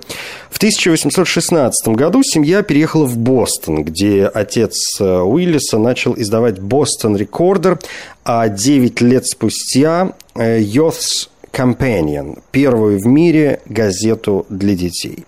В 0.50 0.56
1816 0.56 1.88
году 1.88 2.22
семья 2.24 2.62
переехала 2.62 3.04
в 3.04 3.16
Бостон, 3.16 3.84
где 3.84 4.26
отец 4.26 5.00
э, 5.00 5.20
Уиллиса 5.20 5.78
начал 5.78 6.14
издавать 6.16 6.58
«Бостон 6.58 7.16
Рекордер», 7.16 7.78
а 8.24 8.48
9 8.48 9.00
лет 9.02 9.26
спустя 9.26 10.14
э, 10.34 10.60
«Youth's 10.60 11.28
Companion», 11.52 12.40
первую 12.50 12.98
в 12.98 13.06
мире 13.06 13.60
газету 13.66 14.46
для 14.48 14.74
детей. 14.74 15.24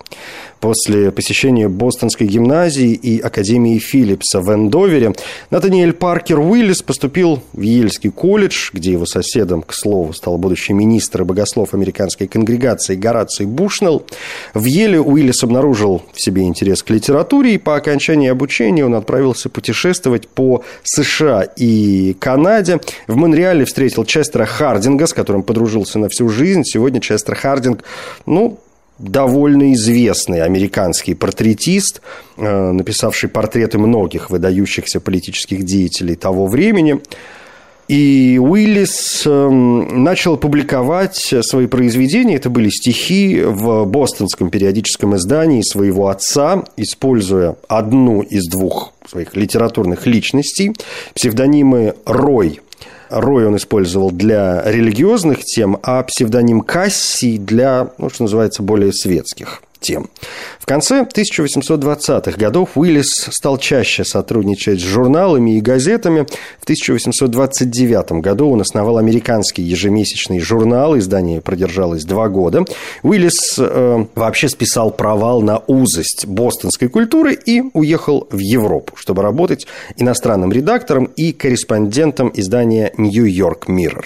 После 0.61 1.11
посещения 1.11 1.67
Бостонской 1.67 2.27
гимназии 2.27 2.91
и 2.91 3.19
Академии 3.19 3.79
Филлипса 3.79 4.41
в 4.41 4.53
Эндовере 4.53 5.13
Натаниэль 5.49 5.91
Паркер 5.91 6.39
Уиллис 6.39 6.83
поступил 6.83 7.41
в 7.51 7.61
Ельский 7.61 8.11
колледж, 8.11 8.69
где 8.71 8.91
его 8.91 9.07
соседом, 9.07 9.63
к 9.63 9.73
слову, 9.73 10.13
стал 10.13 10.37
будущий 10.37 10.73
министр 10.73 11.23
и 11.23 11.25
богослов 11.25 11.73
американской 11.73 12.27
конгрегации 12.27 12.95
Гораций 12.95 13.47
Бушнелл. 13.47 14.05
В 14.53 14.65
Еле 14.65 15.01
Уиллис 15.01 15.43
обнаружил 15.43 16.03
в 16.13 16.21
себе 16.21 16.43
интерес 16.43 16.83
к 16.83 16.91
литературе, 16.91 17.55
и 17.55 17.57
по 17.57 17.75
окончании 17.75 18.29
обучения 18.29 18.85
он 18.85 18.93
отправился 18.93 19.49
путешествовать 19.49 20.27
по 20.27 20.63
США 20.83 21.41
и 21.41 22.15
Канаде. 22.19 22.79
В 23.07 23.15
Монреале 23.15 23.65
встретил 23.65 24.05
Честера 24.05 24.45
Хардинга, 24.45 25.07
с 25.07 25.13
которым 25.13 25.41
подружился 25.41 25.97
на 25.97 26.07
всю 26.07 26.29
жизнь. 26.29 26.61
Сегодня 26.65 27.01
Честер 27.01 27.33
Хардинг, 27.33 27.83
ну, 28.27 28.59
довольно 29.01 29.73
известный 29.73 30.41
американский 30.41 31.13
портретист, 31.13 32.01
э, 32.37 32.71
написавший 32.71 33.29
портреты 33.29 33.77
многих 33.77 34.29
выдающихся 34.29 34.99
политических 34.99 35.63
деятелей 35.63 36.15
того 36.15 36.47
времени. 36.47 37.01
И 37.87 38.39
Уиллис 38.41 39.23
эм, 39.25 40.03
начал 40.03 40.37
публиковать 40.37 41.33
свои 41.41 41.67
произведения, 41.67 42.35
это 42.35 42.49
были 42.49 42.69
стихи 42.69 43.41
в 43.43 43.83
бостонском 43.83 44.49
периодическом 44.49 45.17
издании 45.17 45.61
своего 45.61 46.07
отца, 46.07 46.63
используя 46.77 47.57
одну 47.67 48.21
из 48.21 48.47
двух 48.47 48.93
своих 49.05 49.35
литературных 49.35 50.05
личностей, 50.05 50.71
псевдонимы 51.15 51.95
Рой 52.05 52.61
Рой 53.11 53.45
он 53.45 53.57
использовал 53.57 54.11
для 54.11 54.63
религиозных 54.65 55.43
тем, 55.43 55.77
а 55.83 56.01
псевдоним 56.03 56.61
Кассий 56.61 57.37
для, 57.37 57.91
ну, 57.97 58.09
что 58.09 58.23
называется, 58.23 58.63
более 58.63 58.93
светских 58.93 59.61
тем. 59.81 60.09
В 60.59 60.65
конце 60.65 61.01
1820-х 61.01 62.37
годов 62.37 62.69
Уиллис 62.75 63.27
стал 63.31 63.57
чаще 63.57 64.05
сотрудничать 64.05 64.79
с 64.79 64.83
журналами 64.83 65.57
и 65.57 65.61
газетами. 65.61 66.27
В 66.59 66.63
1829 66.63 68.21
году 68.21 68.51
он 68.51 68.61
основал 68.61 68.97
американский 68.97 69.63
ежемесячный 69.63 70.39
журнал. 70.39 70.97
Издание 70.97 71.41
продержалось 71.41 72.05
два 72.05 72.29
года. 72.29 72.63
Уиллис 73.03 73.55
э, 73.57 74.05
вообще 74.15 74.47
списал 74.47 74.91
провал 74.91 75.41
на 75.41 75.57
узость 75.67 76.27
бостонской 76.27 76.87
культуры 76.87 77.33
и 77.33 77.63
уехал 77.73 78.27
в 78.31 78.37
Европу, 78.37 78.93
чтобы 78.95 79.23
работать 79.23 79.65
иностранным 79.97 80.51
редактором 80.51 81.05
и 81.05 81.33
корреспондентом 81.33 82.31
издания 82.35 82.93
«Нью-Йорк 82.97 83.67
Mirror. 83.67 84.05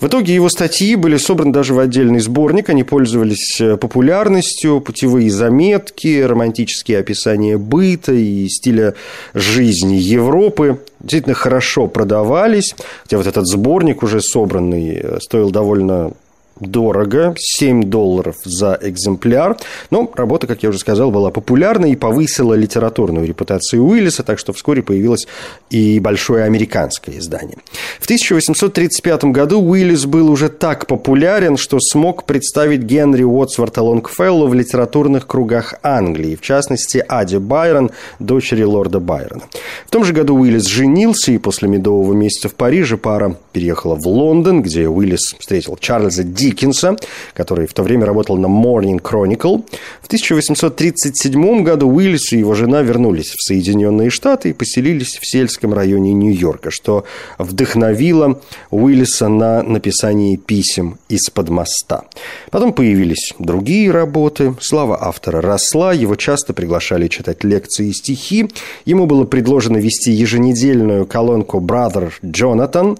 В 0.00 0.06
итоге 0.08 0.34
его 0.34 0.48
статьи 0.48 0.96
были 0.96 1.16
собраны 1.16 1.52
даже 1.52 1.72
в 1.72 1.78
отдельный 1.78 2.20
сборник. 2.20 2.68
Они 2.68 2.82
пользовались 2.82 3.60
э, 3.60 3.76
популярностью, 3.76 4.80
путевые 5.04 5.30
заметки, 5.30 6.22
романтические 6.22 6.98
описания 6.98 7.58
быта 7.58 8.12
и 8.12 8.48
стиля 8.48 8.94
жизни 9.34 9.96
Европы. 9.96 10.80
Действительно 11.00 11.34
хорошо 11.34 11.88
продавались, 11.88 12.74
хотя 13.02 13.18
вот 13.18 13.26
этот 13.26 13.46
сборник 13.46 14.02
уже 14.02 14.22
собранный 14.22 14.94
э, 14.94 15.18
стоил 15.20 15.50
довольно 15.50 16.12
дорого, 16.60 17.34
7 17.36 17.84
долларов 17.84 18.36
за 18.44 18.78
экземпляр. 18.80 19.56
Но 19.90 20.10
работа, 20.14 20.46
как 20.46 20.62
я 20.62 20.68
уже 20.68 20.78
сказал, 20.78 21.10
была 21.10 21.30
популярна 21.30 21.86
и 21.86 21.96
повысила 21.96 22.54
литературную 22.54 23.26
репутацию 23.26 23.84
Уиллиса, 23.84 24.22
так 24.22 24.38
что 24.38 24.52
вскоре 24.52 24.82
появилось 24.82 25.26
и 25.70 25.98
большое 26.00 26.44
американское 26.44 27.18
издание. 27.18 27.58
В 28.00 28.04
1835 28.04 29.24
году 29.24 29.60
Уиллис 29.60 30.06
был 30.06 30.30
уже 30.30 30.48
так 30.48 30.86
популярен, 30.86 31.56
что 31.56 31.78
смог 31.80 32.24
представить 32.24 32.82
Генри 32.82 33.24
Уотсворта 33.24 33.82
Лонгфеллу 33.82 34.46
в 34.46 34.54
литературных 34.54 35.26
кругах 35.26 35.74
Англии, 35.82 36.36
в 36.36 36.40
частности, 36.40 37.04
Ади 37.08 37.38
Байрон, 37.38 37.90
дочери 38.18 38.62
лорда 38.62 39.00
Байрона. 39.00 39.42
В 39.86 39.90
том 39.90 40.04
же 40.04 40.12
году 40.12 40.36
Уиллис 40.36 40.66
женился, 40.66 41.32
и 41.32 41.38
после 41.38 41.68
медового 41.68 42.12
месяца 42.12 42.48
в 42.48 42.54
Париже 42.54 42.96
пара 42.96 43.36
переехала 43.52 43.96
в 43.96 44.06
Лондон, 44.06 44.62
где 44.62 44.88
Уиллис 44.88 45.34
встретил 45.38 45.76
Чарльза 45.76 46.22
Ди 46.22 46.43
Диккенса, 46.44 46.96
который 47.32 47.66
в 47.66 47.72
то 47.72 47.82
время 47.82 48.04
работал 48.04 48.36
на 48.36 48.46
Morning 48.46 49.00
Chronicle. 49.00 49.64
В 50.02 50.06
1837 50.06 51.62
году 51.62 51.88
Уиллис 51.88 52.32
и 52.32 52.38
его 52.38 52.54
жена 52.54 52.82
вернулись 52.82 53.30
в 53.30 53.42
Соединенные 53.42 54.10
Штаты 54.10 54.50
и 54.50 54.52
поселились 54.52 55.18
в 55.18 55.26
сельском 55.26 55.72
районе 55.72 56.12
Нью-Йорка, 56.12 56.70
что 56.70 57.04
вдохновило 57.38 58.42
Уиллиса 58.70 59.28
на 59.28 59.62
написание 59.62 60.36
писем 60.36 60.98
из-под 61.08 61.48
моста. 61.48 62.04
Потом 62.50 62.74
появились 62.74 63.32
другие 63.38 63.90
работы, 63.90 64.54
слава 64.60 65.02
автора 65.02 65.40
росла, 65.40 65.94
его 65.94 66.14
часто 66.16 66.52
приглашали 66.52 67.08
читать 67.08 67.42
лекции 67.42 67.88
и 67.88 67.92
стихи, 67.92 68.50
ему 68.84 69.06
было 69.06 69.24
предложено 69.24 69.78
вести 69.78 70.12
еженедельную 70.12 71.06
колонку 71.06 71.58
«Brother 71.60 72.12
Jonathan», 72.22 72.98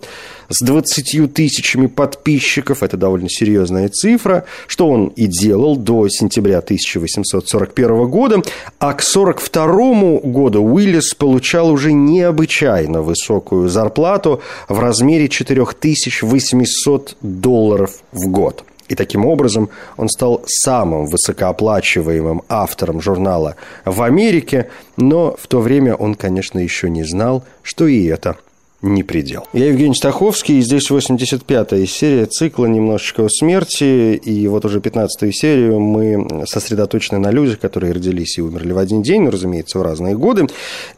с 0.54 0.62
20 0.62 1.34
тысячами 1.34 1.86
подписчиков. 1.86 2.84
Это 2.84 2.96
довольно 2.96 3.28
серьезная 3.28 3.88
цифра, 3.88 4.44
что 4.68 4.88
он 4.88 5.08
и 5.08 5.26
делал 5.26 5.76
до 5.76 6.08
сентября 6.08 6.58
1841 6.58 8.08
года. 8.08 8.42
А 8.78 8.92
к 8.92 9.02
1942 9.02 10.20
году 10.30 10.62
Уиллис 10.62 11.14
получал 11.14 11.70
уже 11.70 11.92
необычайно 11.92 13.02
высокую 13.02 13.68
зарплату 13.68 14.40
в 14.68 14.78
размере 14.78 15.28
4800 15.28 17.16
долларов 17.20 18.02
в 18.12 18.28
год. 18.28 18.64
И 18.88 18.94
таким 18.94 19.26
образом 19.26 19.70
он 19.96 20.08
стал 20.08 20.44
самым 20.46 21.06
высокооплачиваемым 21.06 22.42
автором 22.48 23.00
журнала 23.00 23.56
в 23.84 24.02
Америке, 24.02 24.68
но 24.96 25.34
в 25.40 25.48
то 25.48 25.60
время 25.60 25.94
он, 25.94 26.14
конечно, 26.14 26.58
еще 26.60 26.90
не 26.90 27.02
знал, 27.02 27.44
что 27.62 27.86
и 27.86 28.04
это 28.04 28.36
не 28.84 29.02
предел. 29.02 29.46
Я 29.52 29.66
Евгений 29.66 29.94
Стаховский, 29.94 30.58
и 30.58 30.62
здесь 30.62 30.90
85-я 30.90 31.86
серия 31.86 32.26
цикла 32.26 32.66
«Немножечко 32.66 33.24
о 33.24 33.28
смерти», 33.28 34.14
и 34.14 34.46
вот 34.46 34.64
уже 34.64 34.80
15-ю 34.80 35.32
серию 35.32 35.80
мы 35.80 36.44
сосредоточены 36.46 37.18
на 37.18 37.30
людях, 37.30 37.58
которые 37.58 37.92
родились 37.92 38.38
и 38.38 38.42
умерли 38.42 38.72
в 38.72 38.78
один 38.78 39.02
день, 39.02 39.22
ну, 39.22 39.30
разумеется, 39.30 39.78
в 39.78 39.82
разные 39.82 40.16
годы. 40.16 40.46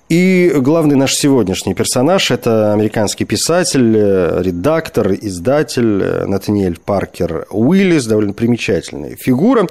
И 0.08 0.52
главный 0.58 0.94
наш 0.94 1.14
сегодняшний 1.14 1.74
персонаж– 1.74 2.30
это 2.30 2.72
американский 2.72 3.24
писатель, 3.24 3.92
редактор, 3.92 5.12
издатель 5.14 6.28
Натаниэль 6.28 6.78
Паркер 6.78 7.48
Уиллис, 7.50 8.06
довольно 8.06 8.32
примечательная 8.32 9.16
фигура. 9.16 9.66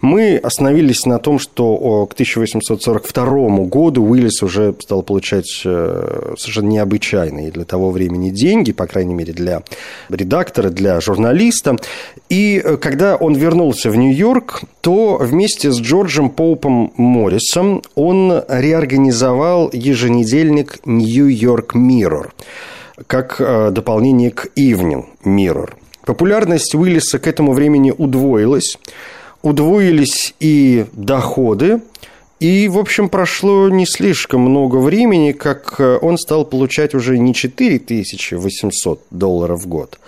Мы 0.00 0.38
остановились 0.38 1.04
на 1.04 1.18
том, 1.18 1.38
что 1.38 2.06
к 2.06 2.14
1842 2.14 3.66
году 3.66 4.02
Уиллис 4.06 4.42
уже 4.42 4.74
стал 4.80 5.02
получать 5.02 5.60
э, 5.66 6.34
совершенно 6.38 6.68
необычайные 6.68 7.50
для 7.50 7.66
того 7.66 7.90
времени 7.90 8.30
деньги, 8.30 8.72
по 8.72 8.86
крайней 8.86 9.12
мере, 9.12 9.34
для 9.34 9.64
редактора, 10.08 10.70
для 10.70 10.98
журналиста. 11.02 11.76
И 12.30 12.58
э, 12.64 12.78
когда 12.78 13.16
он 13.16 13.34
вернулся 13.34 13.90
в 13.90 13.96
Нью-Йорк, 13.96 14.62
то 14.80 15.18
вместе 15.20 15.70
с 15.70 15.78
Джорджем 15.78 16.30
Поупом 16.30 16.94
Моррисом 16.96 17.82
он 17.94 18.42
реорганизовал 18.48 19.73
еженедельник 19.74 20.80
Нью-Йорк 20.84 21.74
Mirror 21.74 22.30
как 23.06 23.40
э, 23.40 23.70
дополнение 23.70 24.30
к 24.30 24.46
Evening 24.56 25.06
Mirror. 25.24 25.72
Популярность 26.04 26.74
Уиллиса 26.74 27.18
к 27.18 27.26
этому 27.26 27.52
времени 27.52 27.92
удвоилась. 27.96 28.78
Удвоились 29.42 30.34
и 30.40 30.86
доходы, 30.92 31.82
и, 32.40 32.68
в 32.68 32.78
общем, 32.78 33.08
прошло 33.08 33.68
не 33.68 33.86
слишком 33.86 34.40
много 34.42 34.76
времени, 34.76 35.32
как 35.32 35.76
э, 35.78 35.98
он 36.00 36.18
стал 36.18 36.44
получать 36.44 36.94
уже 36.94 37.18
не 37.18 37.34
4800 37.34 39.02
долларов 39.10 39.62
в 39.62 39.66
год, 39.66 39.98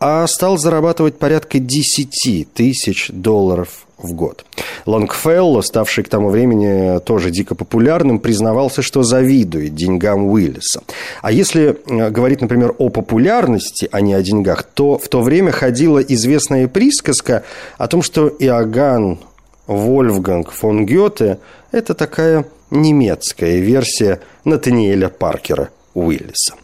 а 0.00 0.26
стал 0.26 0.58
зарабатывать 0.58 1.18
порядка 1.18 1.58
10 1.58 2.52
тысяч 2.52 3.10
долларов 3.10 3.83
в 4.04 4.12
год. 4.12 4.44
Лонгфелло, 4.86 5.60
ставший 5.62 6.04
к 6.04 6.08
тому 6.08 6.28
времени 6.28 7.00
тоже 7.00 7.30
дико 7.30 7.54
популярным, 7.54 8.18
признавался, 8.18 8.82
что 8.82 9.02
завидует 9.02 9.74
деньгам 9.74 10.26
Уиллиса. 10.26 10.82
А 11.22 11.32
если 11.32 11.76
э, 11.86 12.10
говорить, 12.10 12.40
например, 12.40 12.74
о 12.78 12.90
популярности, 12.90 13.88
а 13.90 14.00
не 14.00 14.14
о 14.14 14.22
деньгах, 14.22 14.62
то 14.62 14.98
в 14.98 15.08
то 15.08 15.20
время 15.20 15.50
ходила 15.50 15.98
известная 15.98 16.68
присказка 16.68 17.44
о 17.78 17.88
том, 17.88 18.02
что 18.02 18.28
Иоганн 18.28 19.18
Вольфганг 19.66 20.50
фон 20.50 20.86
Гёте– 20.86 21.38
это 21.72 21.94
такая 21.94 22.44
немецкая 22.70 23.58
версия 23.58 24.20
Натаниэля 24.44 25.08
Паркера 25.08 25.70
Уиллиса. 25.94 26.54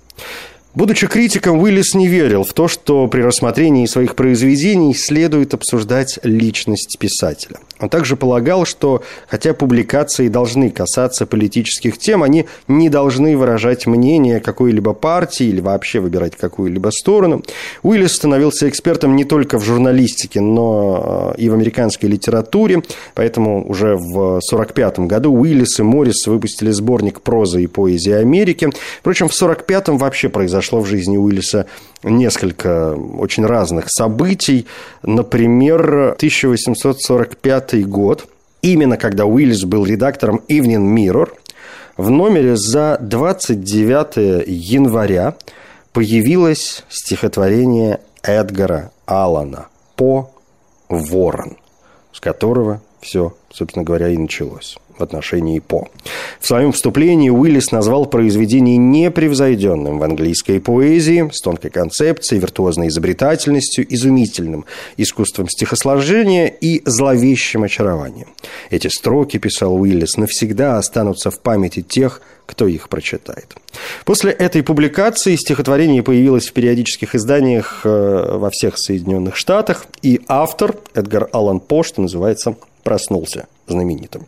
Будучи 0.75 1.09
критиком, 1.09 1.59
Уиллис 1.61 1.95
не 1.95 2.07
верил 2.07 2.45
в 2.45 2.53
то, 2.53 2.69
что 2.69 3.09
при 3.09 3.23
рассмотрении 3.23 3.87
своих 3.87 4.15
произведений 4.15 4.95
следует 4.95 5.53
обсуждать 5.53 6.21
личность 6.23 6.97
писателя. 6.99 7.59
Он 7.81 7.89
также 7.89 8.17
полагал, 8.17 8.65
что 8.65 9.03
хотя 9.29 9.55
публикации 9.55 10.29
должны 10.29 10.71
касаться 10.71 11.27
политических 11.27 11.99
тем, 11.99 12.23
они 12.23 12.47
не 12.69 12.89
должны 12.89 13.37
выражать 13.37 13.87
мнение 13.87 14.41
какой-либо 14.41 14.93
партии 14.93 15.47
или 15.47 15.61
вообще 15.61 16.01
выбирать 16.01 16.37
какую-либо 16.37 16.91
сторону. 16.91 17.43
Уиллис 17.83 18.15
становился 18.15 18.69
экспертом 18.69 19.17
не 19.17 19.25
только 19.25 19.59
в 19.59 19.65
журналистике, 19.65 20.41
но 20.41 21.33
э, 21.37 21.41
и 21.41 21.49
в 21.49 21.55
американской 21.55 22.09
литературе, 22.09 22.83
поэтому 23.15 23.69
уже 23.69 23.97
в 23.97 24.39
1945 24.39 25.01
году 25.01 25.33
Уиллис 25.33 25.79
и 25.79 25.83
Моррис 25.83 26.27
выпустили 26.27 26.71
сборник 26.71 27.21
прозы 27.21 27.65
и 27.65 27.67
поэзии 27.67 28.13
Америки. 28.13 28.71
Впрочем, 29.01 29.29
в 29.29 29.35
1945 29.35 30.01
вообще 30.01 30.29
произошло 30.29 30.71
произошло 30.71 30.81
в 30.81 30.87
жизни 30.87 31.17
Уиллиса 31.17 31.67
несколько 32.03 32.95
очень 32.95 33.45
разных 33.47 33.87
событий. 33.89 34.67
Например, 35.03 36.13
1845 36.13 37.87
год, 37.89 38.27
именно 38.63 38.97
когда 38.97 39.27
Уиллис 39.27 39.65
был 39.65 39.85
редактором 39.85 40.43
Evening 40.49 40.95
Mirror, 40.95 41.31
в 41.97 42.11
номере 42.11 42.57
за 42.57 42.99
29 43.01 44.47
января 44.47 45.35
появилось 45.93 46.85
стихотворение 46.89 48.01
Эдгара 48.23 48.91
Аллана 49.07 49.67
«По 49.97 50.31
ворон», 50.89 51.57
с 52.13 52.21
которого 52.21 52.81
все, 53.01 53.35
собственно 53.51 53.85
говоря, 53.85 54.09
и 54.09 54.17
началось 54.17 54.79
в 55.01 55.03
отношении 55.03 55.59
По. 55.59 55.89
В 56.39 56.47
своем 56.47 56.73
вступлении 56.73 57.31
Уиллис 57.31 57.73
назвал 57.73 58.07
произведение 58.07 58.77
непревзойденным 58.77 59.99
в 59.99 60.03
английской 60.03 60.61
поэзии, 60.61 61.29
с 61.33 61.41
тонкой 61.41 61.71
концепцией, 61.71 62.41
виртуозной 62.41 62.89
изобретательностью, 62.89 63.93
изумительным 63.93 64.65
искусством 64.97 65.49
стихосложения 65.49 66.47
и 66.47 66.83
зловещим 66.85 67.65
очарованием. 67.65 68.29
Эти 68.71 68.89
строки, 68.89 69.39
писал 69.39 69.75
Уиллис, 69.75 70.17
навсегда 70.17 70.79
останутся 70.79 71.31
в 71.31 71.41
памяти 71.41 71.83
тех, 71.83 72.23
кто 72.47 72.67
их 72.67 72.89
прочитает. 72.89 73.55
После 74.05 74.33
этой 74.33 74.65
публикации 74.65 75.37
стихотворение 75.37 76.03
появилось 76.03 76.49
в 76.49 76.53
периодических 76.53 77.15
изданиях 77.15 77.83
э, 77.85 78.37
во 78.37 78.51
всех 78.51 78.77
Соединенных 78.77 79.37
Штатах, 79.37 79.87
и 80.03 80.21
автор 80.27 80.77
Эдгар 80.95 81.29
Аллан 81.33 81.61
По, 81.61 81.85
что 81.85 82.03
называется, 82.03 82.57
проснулся 82.83 83.47
знаменитым. 83.69 84.27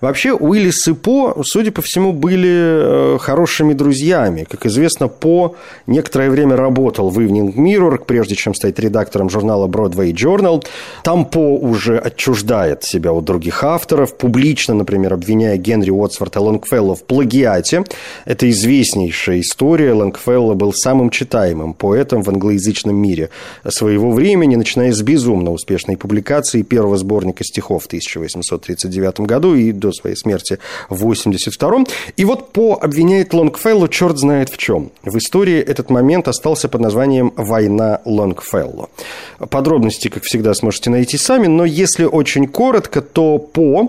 Вообще, 0.00 0.32
Уиллис 0.32 0.88
и 0.88 0.92
По, 0.92 1.42
судя 1.44 1.72
по 1.72 1.82
всему, 1.82 2.12
были 2.12 3.14
э, 3.14 3.18
хорошими 3.18 3.74
друзьями. 3.74 4.46
Как 4.50 4.66
известно, 4.66 5.08
По 5.08 5.56
некоторое 5.86 6.30
время 6.30 6.56
работал 6.56 7.10
в 7.10 7.18
Evening 7.18 7.54
Mirror, 7.54 8.04
прежде 8.06 8.34
чем 8.34 8.54
стать 8.54 8.78
редактором 8.78 9.28
журнала 9.30 9.68
Broadway 9.68 10.12
Journal. 10.12 10.64
Там 11.02 11.26
По 11.26 11.56
уже 11.56 11.98
отчуждает 11.98 12.84
себя 12.84 13.12
от 13.12 13.24
других 13.24 13.62
авторов, 13.64 14.16
публично, 14.16 14.74
например, 14.74 15.14
обвиняя 15.14 15.56
Генри 15.56 15.90
Уотсворта 15.90 16.40
Лонгфелло 16.40 16.94
в 16.94 17.04
плагиате. 17.04 17.84
Это 18.24 18.48
известнейшая 18.50 19.40
история. 19.40 19.92
Лонгфелло 19.92 20.54
был 20.54 20.72
самым 20.72 21.10
читаемым 21.10 21.74
поэтом 21.74 22.22
в 22.22 22.28
англоязычном 22.28 22.96
мире 22.96 23.30
своего 23.68 24.10
времени, 24.10 24.56
начиная 24.56 24.92
с 24.92 25.02
безумно 25.02 25.52
успешной 25.52 25.96
публикации 25.96 26.62
первого 26.62 26.96
сборника 26.96 27.44
стихов 27.44 27.84
в 27.84 27.86
1839 27.86 29.20
году 29.20 29.49
и 29.54 29.72
до 29.72 29.92
своей 29.92 30.16
смерти 30.16 30.58
в 30.88 31.10
82-м. 31.10 31.86
И 32.16 32.24
вот 32.24 32.52
По 32.52 32.78
обвиняет 32.80 33.32
Лонгфелло 33.34 33.88
черт 33.88 34.18
знает 34.18 34.50
в 34.50 34.56
чем. 34.56 34.90
В 35.02 35.16
истории 35.18 35.58
этот 35.58 35.90
момент 35.90 36.28
остался 36.28 36.68
под 36.68 36.80
названием 36.80 37.32
«Война 37.36 38.00
Лонгфелло». 38.04 38.88
Подробности, 39.50 40.08
как 40.08 40.24
всегда, 40.24 40.54
сможете 40.54 40.90
найти 40.90 41.16
сами, 41.16 41.46
но 41.46 41.64
если 41.64 42.04
очень 42.04 42.46
коротко, 42.46 43.00
то 43.00 43.38
По 43.38 43.88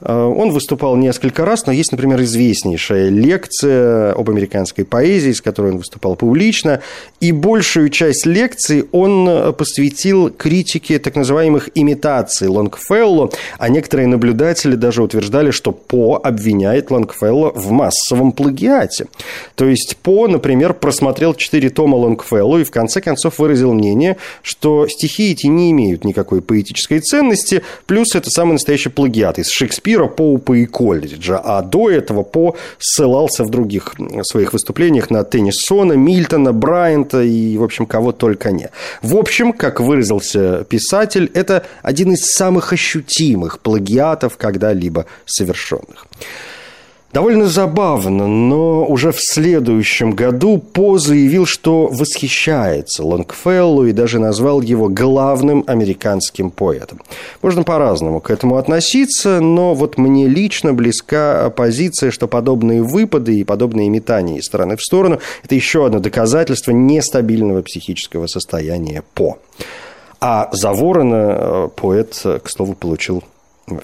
он 0.00 0.50
выступал 0.52 0.96
несколько 0.96 1.44
раз, 1.44 1.66
но 1.66 1.72
есть, 1.72 1.90
например, 1.90 2.22
известнейшая 2.22 3.08
лекция 3.08 4.12
об 4.12 4.30
американской 4.30 4.84
поэзии, 4.84 5.32
с 5.32 5.40
которой 5.40 5.72
он 5.72 5.78
выступал 5.78 6.14
публично, 6.14 6.80
и 7.20 7.32
большую 7.32 7.88
часть 7.88 8.24
лекции 8.26 8.86
он 8.92 9.28
э, 9.28 9.52
посвятил 9.52 10.30
критике 10.30 10.98
так 10.98 11.16
называемых 11.16 11.70
имитаций 11.74 12.46
Лонгфелло, 12.48 13.30
а 13.58 13.68
некоторые 13.68 14.06
наблюдатели 14.06 14.76
даже 14.76 15.02
утверждали, 15.02 15.50
что 15.50 15.72
По 15.72 16.20
обвиняет 16.22 16.90
Лонгфелло 16.90 17.50
в 17.54 17.70
массовом 17.70 18.32
плагиате. 18.32 19.06
То 19.56 19.66
есть 19.66 19.96
По, 20.02 20.28
например, 20.28 20.74
просмотрел 20.74 21.34
четыре 21.34 21.70
тома 21.70 21.96
Лонгфелло 21.96 22.58
и 22.58 22.64
в 22.64 22.70
конце 22.70 23.00
концов 23.00 23.38
выразил 23.38 23.72
мнение, 23.72 24.16
что 24.42 24.86
стихи 24.86 25.32
эти 25.32 25.46
не 25.46 25.72
имеют 25.72 26.04
никакой 26.04 26.40
поэтической 26.40 27.00
ценности, 27.00 27.62
плюс 27.86 28.14
это 28.14 28.30
самый 28.30 28.52
настоящий 28.52 28.90
плагиат 28.90 29.38
из 29.38 29.48
Шекспира, 29.48 29.87
Шекспира, 29.88 30.06
Поупа 30.06 30.52
и 30.54 30.66
Колриджа, 30.66 31.40
а 31.42 31.62
до 31.62 31.90
этого 31.90 32.22
По 32.22 32.56
ссылался 32.78 33.44
в 33.44 33.50
других 33.50 33.94
своих 34.22 34.52
выступлениях 34.52 35.10
на 35.10 35.24
Теннисона, 35.24 35.94
Мильтона, 35.94 36.52
Брайанта 36.52 37.22
и, 37.22 37.56
в 37.56 37.62
общем, 37.62 37.86
кого 37.86 38.12
только 38.12 38.50
не. 38.50 38.68
В 39.02 39.16
общем, 39.16 39.52
как 39.52 39.80
выразился 39.80 40.64
писатель, 40.64 41.30
это 41.34 41.64
один 41.82 42.12
из 42.12 42.26
самых 42.26 42.72
ощутимых 42.72 43.60
плагиатов 43.60 44.36
когда-либо 44.36 45.06
совершенных. 45.24 46.06
Довольно 47.10 47.46
забавно, 47.46 48.26
но 48.26 48.84
уже 48.84 49.12
в 49.12 49.18
следующем 49.18 50.10
году 50.10 50.58
По 50.58 50.98
заявил, 50.98 51.46
что 51.46 51.86
восхищается 51.86 53.02
Лонгфеллу 53.02 53.86
и 53.86 53.92
даже 53.92 54.18
назвал 54.18 54.60
его 54.60 54.90
главным 54.90 55.64
американским 55.66 56.50
поэтом. 56.50 57.00
Можно 57.40 57.62
по-разному 57.62 58.20
к 58.20 58.30
этому 58.30 58.58
относиться, 58.58 59.40
но 59.40 59.74
вот 59.74 59.96
мне 59.96 60.28
лично 60.28 60.74
близка 60.74 61.48
позиция, 61.48 62.10
что 62.10 62.28
подобные 62.28 62.82
выпады 62.82 63.38
и 63.38 63.44
подобные 63.44 63.88
метания 63.88 64.36
из 64.36 64.44
стороны 64.44 64.76
в 64.76 64.82
сторону– 64.82 65.18
это 65.44 65.54
еще 65.54 65.86
одно 65.86 66.00
доказательство 66.00 66.72
нестабильного 66.72 67.62
психического 67.62 68.26
состояния 68.26 69.02
По. 69.14 69.38
А 70.20 70.50
за 70.52 70.74
Ворона 70.74 71.14
э, 71.14 71.68
поэт, 71.74 72.20
к 72.44 72.50
слову, 72.50 72.74
получил 72.74 73.24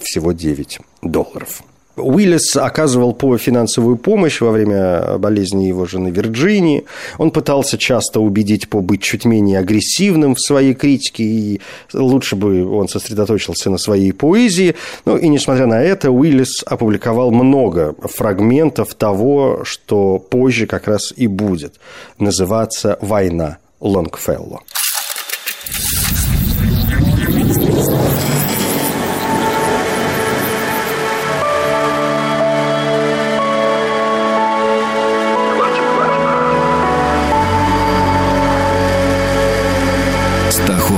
всего 0.03 0.33
9 0.33 0.81
долларов. 1.03 1.63
Уиллис 1.97 2.57
оказывал 2.57 3.13
по 3.13 3.39
финансовую 3.39 3.97
помощь 3.97 4.41
во 4.41 4.51
время 4.51 5.19
болезни 5.19 5.65
его 5.65 5.87
жены 5.87 6.09
Вирджинии. 6.09 6.85
Он 7.19 7.31
пытался 7.31 7.79
часто 7.79 8.21
убедить 8.21 8.69
по 8.69 8.81
быть 8.81 9.03
чуть 9.03 9.25
менее 9.25 9.59
агрессивным 9.59 10.35
в 10.35 10.41
своей 10.41 10.75
критике, 10.75 11.25
и 11.25 11.61
лучше 11.93 12.37
бы 12.37 12.67
он 12.67 12.89
сосредоточился 12.89 13.71
на 13.71 13.79
своей 13.79 14.13
поэзии. 14.13 14.75
Ну 15.05 15.17
и 15.17 15.29
несмотря 15.29 15.67
на 15.67 15.83
это, 15.83 16.11
Уиллис 16.11 16.65
опубликовал 16.67 17.31
много 17.31 17.95
фрагментов 18.01 18.95
того, 18.95 19.63
что 19.65 20.19
позже 20.19 20.67
как 20.67 20.89
раз 20.89 21.13
и 21.17 21.27
будет 21.27 21.75
называться 22.19 22.99
«Война 23.01 23.59
Лонгфелло». 23.81 24.61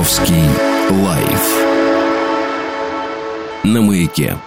Московский 0.07 0.49
лайф 1.03 1.65
на 3.65 3.81
маяке. 3.81 4.37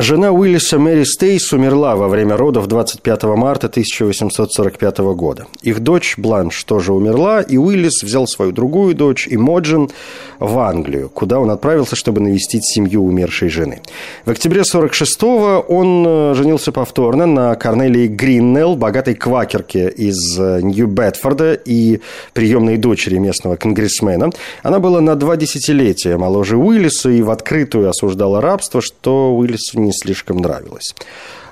Жена 0.00 0.32
Уиллиса 0.32 0.78
Мэри 0.78 1.04
Стейс 1.04 1.52
умерла 1.52 1.94
во 1.94 2.08
время 2.08 2.34
родов 2.34 2.68
25 2.68 3.22
марта 3.36 3.66
1845 3.66 4.98
года. 5.14 5.46
Их 5.60 5.80
дочь 5.80 6.14
Бланш 6.16 6.64
тоже 6.64 6.94
умерла, 6.94 7.42
и 7.42 7.58
Уиллис 7.58 8.02
взял 8.02 8.26
свою 8.26 8.52
другую 8.52 8.94
дочь, 8.94 9.28
Имоджин, 9.30 9.90
в 10.38 10.58
Англию, 10.58 11.10
куда 11.10 11.38
он 11.38 11.50
отправился, 11.50 11.96
чтобы 11.96 12.22
навестить 12.22 12.64
семью 12.64 13.04
умершей 13.04 13.50
жены. 13.50 13.82
В 14.24 14.30
октябре 14.30 14.62
46-го 14.62 15.66
он 15.68 16.04
э, 16.06 16.34
женился 16.34 16.72
повторно 16.72 17.26
на 17.26 17.54
Корнелии 17.56 18.06
Гриннелл, 18.06 18.76
богатой 18.76 19.14
квакерке 19.14 19.90
из 19.90 20.38
э, 20.38 20.60
Нью-Бетфорда 20.62 21.52
и 21.52 22.00
приемной 22.32 22.78
дочери 22.78 23.18
местного 23.18 23.56
конгрессмена. 23.56 24.30
Она 24.62 24.78
была 24.78 25.02
на 25.02 25.14
два 25.14 25.36
десятилетия 25.36 26.16
моложе 26.16 26.56
Уиллиса 26.56 27.10
и 27.10 27.20
в 27.20 27.30
открытую 27.30 27.90
осуждала 27.90 28.40
рабство, 28.40 28.80
что 28.80 29.36
Уиллису 29.36 29.78
не 29.78 29.89
слишком 29.92 30.38
нравилось. 30.38 30.94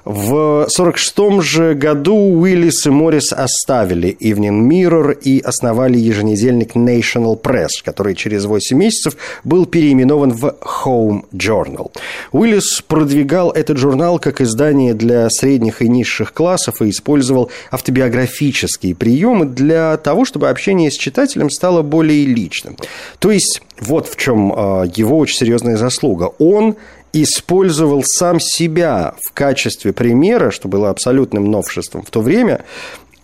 В 0.08 0.62
1946 0.62 1.42
же 1.42 1.74
году 1.74 2.16
Уиллис 2.16 2.86
и 2.86 2.90
Моррис 2.90 3.30
оставили 3.30 4.16
Evening 4.18 4.66
Mirror 4.66 5.18
и 5.20 5.38
основали 5.40 5.98
еженедельник 5.98 6.76
National 6.76 7.38
Press, 7.38 7.68
который 7.84 8.14
через 8.14 8.46
8 8.46 8.74
месяцев 8.74 9.18
был 9.44 9.66
переименован 9.66 10.30
в 10.30 10.56
Home 10.84 11.24
Journal. 11.34 11.92
Уиллис 12.32 12.80
продвигал 12.80 13.50
этот 13.50 13.76
журнал 13.76 14.18
как 14.18 14.40
издание 14.40 14.94
для 14.94 15.28
средних 15.28 15.82
и 15.82 15.88
низших 15.90 16.32
классов 16.32 16.80
и 16.80 16.88
использовал 16.88 17.50
автобиографические 17.70 18.94
приемы 18.94 19.44
для 19.44 19.98
того, 19.98 20.24
чтобы 20.24 20.48
общение 20.48 20.90
с 20.90 20.96
читателем 20.96 21.50
стало 21.50 21.82
более 21.82 22.24
личным. 22.24 22.76
То 23.18 23.30
есть 23.30 23.60
вот 23.80 24.08
в 24.08 24.16
чем 24.16 24.52
а, 24.52 24.84
его 24.84 25.18
очень 25.18 25.36
серьезная 25.36 25.76
заслуга. 25.76 26.30
Он 26.38 26.76
использовал 27.12 28.02
сам 28.04 28.40
себя 28.40 29.14
в 29.24 29.32
качестве 29.32 29.92
примера, 29.92 30.50
что 30.50 30.68
было 30.68 30.90
абсолютным 30.90 31.50
новшеством 31.50 32.02
в 32.02 32.10
то 32.10 32.20
время, 32.20 32.64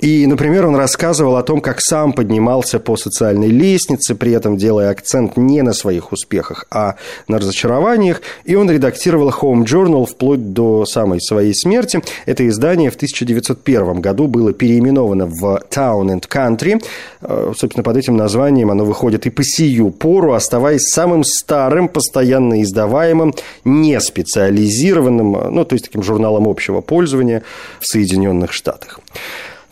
и, 0.04 0.26
например, 0.26 0.66
он 0.66 0.76
рассказывал 0.76 1.38
о 1.38 1.42
том, 1.42 1.62
как 1.62 1.80
сам 1.80 2.12
поднимался 2.12 2.78
по 2.78 2.94
социальной 2.94 3.48
лестнице, 3.48 4.14
при 4.14 4.32
этом 4.32 4.58
делая 4.58 4.90
акцент 4.90 5.38
не 5.38 5.62
на 5.62 5.72
своих 5.72 6.12
успехах, 6.12 6.66
а 6.70 6.96
на 7.26 7.38
разочарованиях. 7.38 8.20
И 8.44 8.54
он 8.54 8.70
редактировал 8.70 9.30
Home 9.30 9.64
Journal 9.64 10.04
вплоть 10.04 10.52
до 10.52 10.84
самой 10.84 11.22
своей 11.22 11.54
смерти. 11.54 12.02
Это 12.26 12.46
издание 12.46 12.90
в 12.90 12.96
1901 12.96 14.02
году 14.02 14.26
было 14.26 14.52
переименовано 14.52 15.24
в 15.24 15.62
Town 15.70 16.14
and 16.14 16.28
Country. 16.28 16.84
Э, 17.22 17.54
собственно, 17.56 17.82
под 17.82 17.96
этим 17.96 18.18
названием 18.18 18.70
оно 18.70 18.84
выходит 18.84 19.24
и 19.24 19.30
по 19.30 19.42
сию 19.42 19.90
пору, 19.90 20.34
оставаясь 20.34 20.82
самым 20.82 21.24
старым, 21.24 21.88
постоянно 21.88 22.60
издаваемым, 22.60 23.32
не 23.64 23.98
специализированным, 23.98 25.54
ну, 25.54 25.64
то 25.64 25.72
есть 25.72 25.86
таким 25.86 26.02
журналом 26.02 26.46
общего 26.46 26.82
пользования 26.82 27.42
в 27.80 27.86
Соединенных 27.86 28.52
Штатах. 28.52 29.00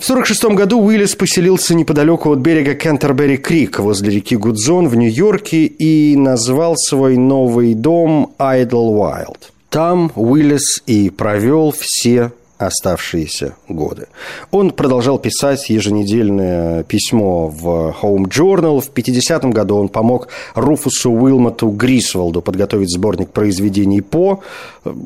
В 0.03 0.05
1946 0.05 0.59
году 0.59 0.81
Уиллис 0.81 1.15
поселился 1.15 1.77
неподалеку 1.77 2.33
от 2.33 2.41
берега 2.41 2.75
Кентербери-Крик 2.75 3.79
возле 3.79 4.11
реки 4.11 4.35
Гудзон 4.35 4.89
в 4.89 4.97
Нью-Йорке 4.97 5.67
и 5.67 6.17
назвал 6.17 6.75
свой 6.77 7.17
новый 7.17 7.75
дом 7.75 8.35
Idlewild. 8.37 9.37
Там 9.71 10.11
Уиллис 10.17 10.83
и 10.87 11.09
провел 11.09 11.71
все 11.71 12.33
оставшиеся 12.67 13.55
годы. 13.69 14.07
Он 14.51 14.71
продолжал 14.71 15.19
писать 15.19 15.69
еженедельное 15.71 16.83
письмо 16.85 17.49
в 17.49 17.95
Home 18.03 18.29
Journal. 18.29 18.81
В 18.81 18.91
50-м 18.93 19.51
году 19.51 19.77
он 19.77 19.89
помог 19.89 20.29
Руфусу 20.55 21.11
Уилмоту 21.11 21.69
Грисволду 21.69 22.43
подготовить 22.43 22.91
сборник 22.91 23.31
произведений 23.31 24.01
По, 24.01 24.41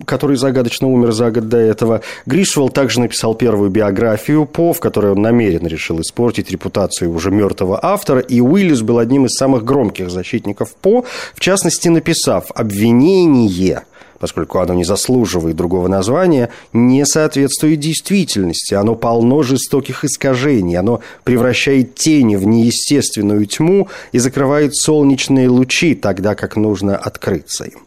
который 0.05 0.37
загадочно 0.37 0.89
умер 0.89 1.13
за 1.13 1.31
год 1.31 1.49
до 1.49 1.59
этого. 1.59 2.03
Грисволд 2.27 2.75
также 2.75 3.01
написал 3.01 3.35
первую 3.35 3.71
биографию 3.71 4.47
По, 4.47 4.73
в 4.73 4.81
которой 4.81 5.13
он 5.13 5.23
намеренно 5.23 5.69
решил 5.69 6.01
испортить 6.01 6.51
репутацию 6.51 7.13
уже 7.13 7.31
мертвого 7.31 7.79
автора, 7.83 8.21
и 8.21 8.41
Уиллис 8.41 8.83
был 8.83 8.99
одним 8.99 9.27
из 9.27 9.35
самых 9.35 9.65
громких 9.65 10.11
защитников 10.11 10.75
По, 10.75 11.05
в 11.35 11.41
частности, 11.41 11.89
написав 11.89 12.51
обвинение 12.55 13.85
поскольку 14.19 14.59
оно 14.59 14.75
не 14.75 14.85
заслуживает 14.85 15.57
другого 15.57 15.89
названия, 15.89 16.51
не 16.73 17.05
соответствует 17.07 17.81
действительности. 17.81 18.75
Оно 18.75 18.95
полно 18.95 19.43
жестоких 19.43 20.05
искажений, 20.05 20.77
оно 20.77 21.01
превращает 21.25 21.95
тени 21.95 22.37
в 22.37 22.47
неестественную 22.47 23.47
тьму 23.47 23.89
и 24.13 24.19
закрывает 24.19 24.75
солнечные 24.75 25.49
лучи 25.49 25.95
тогда, 25.95 26.35
как 26.35 26.57
нужно 26.57 26.97
открыться 26.97 27.65
им. 27.65 27.81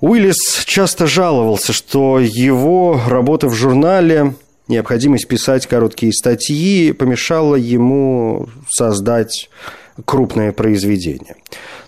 Уиллис 0.00 0.64
часто 0.64 1.06
жаловался, 1.06 1.72
что 1.72 2.18
его 2.18 3.00
работа 3.06 3.48
в 3.48 3.54
журнале, 3.54 4.34
необходимость 4.66 5.28
писать 5.28 5.66
короткие 5.68 6.12
статьи 6.12 6.92
помешала 6.92 7.54
ему 7.54 8.48
создать 8.68 9.48
крупное 10.04 10.52
произведение. 10.52 11.36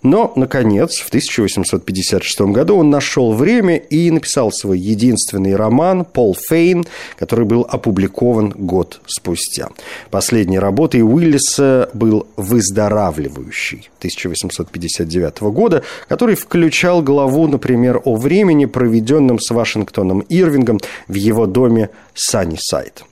Но, 0.03 0.33
наконец, 0.37 0.99
в 0.99 1.09
1856 1.09 2.41
году 2.53 2.77
он 2.77 2.91
нашел 2.91 3.33
время 3.33 3.77
и 3.77 4.11
написал 4.11 4.53
свой 4.53 4.79
единственный 4.79 5.57
роман 5.57 6.05
«Пол 6.05 6.37
Фейн», 6.49 6.85
который 7.17 7.47
был 7.47 7.67
опубликован 7.69 8.51
год 8.51 9.01
спустя. 9.07 9.71
Последней 10.11 10.59
работой 10.59 11.01
Уиллиса 11.01 11.89
был 11.95 12.27
«Выздоравливающий» 12.37 13.89
1859 13.99 15.41
года, 15.43 15.83
который 16.07 16.35
включал 16.35 17.01
главу, 17.03 17.49
например, 17.49 18.03
о 18.05 18.17
времени, 18.17 18.67
проведенном 18.67 19.41
с 19.41 19.51
Вашингтоном 19.51 20.21
Ирвингом 20.29 20.81
в 21.09 21.15
его 21.15 21.47
доме 21.47 21.89
Саннисайд. 22.15 23.05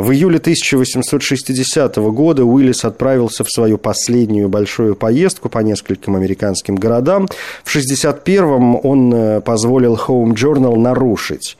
В 0.00 0.12
июле 0.12 0.38
1860 0.38 1.96
года 1.96 2.42
Уиллис 2.42 2.86
отправился 2.86 3.44
в 3.44 3.50
свою 3.50 3.76
последнюю 3.76 4.48
большую 4.48 4.96
поездку 4.96 5.50
по 5.50 5.58
нескольким 5.58 6.16
американским 6.16 6.76
городам. 6.76 7.28
В 7.64 7.76
1961-м 7.76 8.80
он 8.82 9.12
э, 9.12 9.40
позволил 9.42 9.96
Home 9.96 10.32
Journal 10.32 10.74
нарушить 10.76 11.58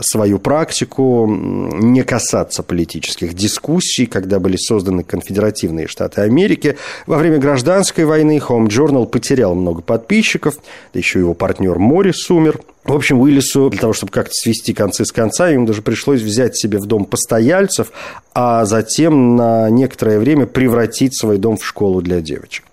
свою 0.00 0.38
практику, 0.38 1.26
не 1.28 2.02
касаться 2.02 2.62
политических 2.62 3.34
дискуссий, 3.34 4.06
когда 4.06 4.38
были 4.38 4.56
созданы 4.56 5.04
конфедеративные 5.04 5.86
штаты 5.86 6.22
Америки. 6.22 6.76
Во 7.06 7.18
время 7.18 7.38
гражданской 7.38 8.04
войны 8.04 8.38
Home 8.48 8.68
Journal 8.68 9.06
потерял 9.06 9.54
много 9.54 9.82
подписчиков, 9.82 10.56
да 10.92 10.98
еще 10.98 11.18
его 11.18 11.34
партнер 11.34 11.78
Моррис 11.78 12.30
умер. 12.30 12.60
В 12.84 12.94
общем, 12.94 13.20
Уиллису 13.20 13.68
для 13.68 13.80
того, 13.80 13.92
чтобы 13.92 14.10
как-то 14.10 14.32
свести 14.32 14.72
концы 14.72 15.04
с 15.04 15.12
концами, 15.12 15.54
ему 15.54 15.66
даже 15.66 15.82
пришлось 15.82 16.22
взять 16.22 16.56
себе 16.56 16.78
в 16.78 16.86
дом 16.86 17.04
постояльцев, 17.04 17.92
а 18.34 18.64
затем 18.64 19.36
на 19.36 19.68
некоторое 19.68 20.18
время 20.18 20.46
превратить 20.46 21.18
свой 21.18 21.36
дом 21.38 21.56
в 21.56 21.64
школу 21.64 22.00
для 22.00 22.20
девочек. 22.20 22.64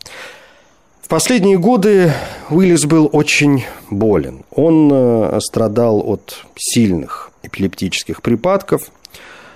В 1.08 1.10
последние 1.10 1.58
годы 1.58 2.12
Уиллис 2.50 2.84
был 2.84 3.10
очень 3.14 3.64
болен. 3.90 4.44
Он 4.52 4.92
э, 4.92 5.40
страдал 5.40 6.04
от 6.06 6.44
сильных 6.58 7.32
эпилептических 7.44 8.22
припадков. 8.22 8.92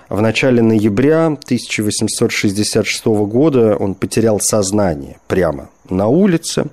В 0.08 0.22
начале 0.22 0.62
ноября 0.62 1.26
1866 1.26 3.04
года 3.04 3.76
он 3.76 3.94
потерял 3.94 4.40
сознание 4.40 5.18
прямо 5.28 5.68
на 5.90 6.06
улице 6.06 6.68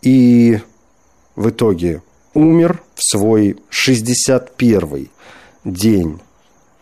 и 0.00 0.60
в 1.36 1.50
итоге 1.50 2.00
умер 2.32 2.82
в 2.94 3.02
свой 3.02 3.58
61-й 3.70 5.10
день 5.64 6.20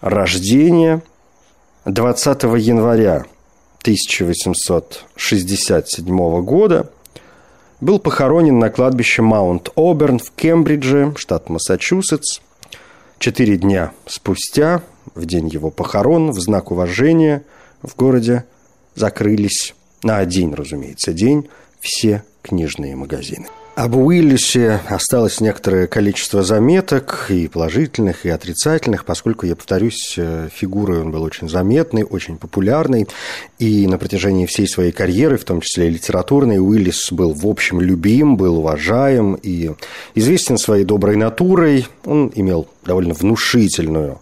рождения 0.01 1.03
20 1.85 2.45
января 2.45 3.25
1867 3.83 6.43
года– 6.45 6.93
был 7.81 7.99
похоронен 7.99 8.59
на 8.59 8.71
кладбище 8.71 9.23
Маунт-Оберн 9.23 10.19
в 10.19 10.31
Кембридже, 10.33 11.12
штат 11.17 11.49
Массачусетс. 11.49 12.41
Четыре 13.19 13.57
дня 13.57 13.93
спустя, 14.07 14.83
в 15.14 15.25
день 15.27 15.49
его 15.49 15.71
похорон, 15.71 16.31
в 16.31 16.41
знак 16.41 16.71
уважения 16.71 17.43
в 17.83 17.97
городе 17.97 18.45
закрылись 18.95 19.75
на 20.03 20.19
один, 20.19 20.55
разумеется, 20.55 21.12
день 21.12 21.49
все 21.81 22.23
книжные 22.43 22.97
магазины. 22.97 23.47
Об 23.79 23.95
Уиллисе 23.95 24.81
осталось 24.88 25.41
некоторое 25.41 25.87
количество 25.87 26.43
заметок, 26.43 27.27
и 27.29 27.47
положительных, 27.47 28.27
и 28.27 28.29
отрицательных, 28.29 29.05
поскольку, 29.05 29.47
я 29.47 29.55
повторюсь, 29.55 30.14
э, 30.17 30.49
фигурой 30.53 31.01
он 31.01 31.12
был 31.12 31.23
очень 31.23 31.49
заметный, 31.49 32.03
очень 32.03 32.38
популярный, 32.38 33.07
и 33.61 33.87
на 33.87 33.97
протяжении 33.97 34.47
всей 34.47 34.67
своей 34.67 34.91
карьеры, 34.91 35.37
в 35.37 35.45
том 35.45 35.61
числе 35.61 35.87
и 35.87 35.91
литературной, 35.91 36.59
Уиллис 36.59 37.12
был, 37.12 37.33
в 37.35 37.47
общем, 37.47 37.81
любим, 37.81 38.37
был 38.37 38.59
уважаем 38.59 39.35
и 39.41 39.71
известен 40.17 40.59
своей 40.59 40.83
доброй 40.83 41.14
натурой. 41.14 41.87
Он 42.05 42.33
имел 42.35 42.67
довольно 42.88 43.14
внушительную 43.14 44.20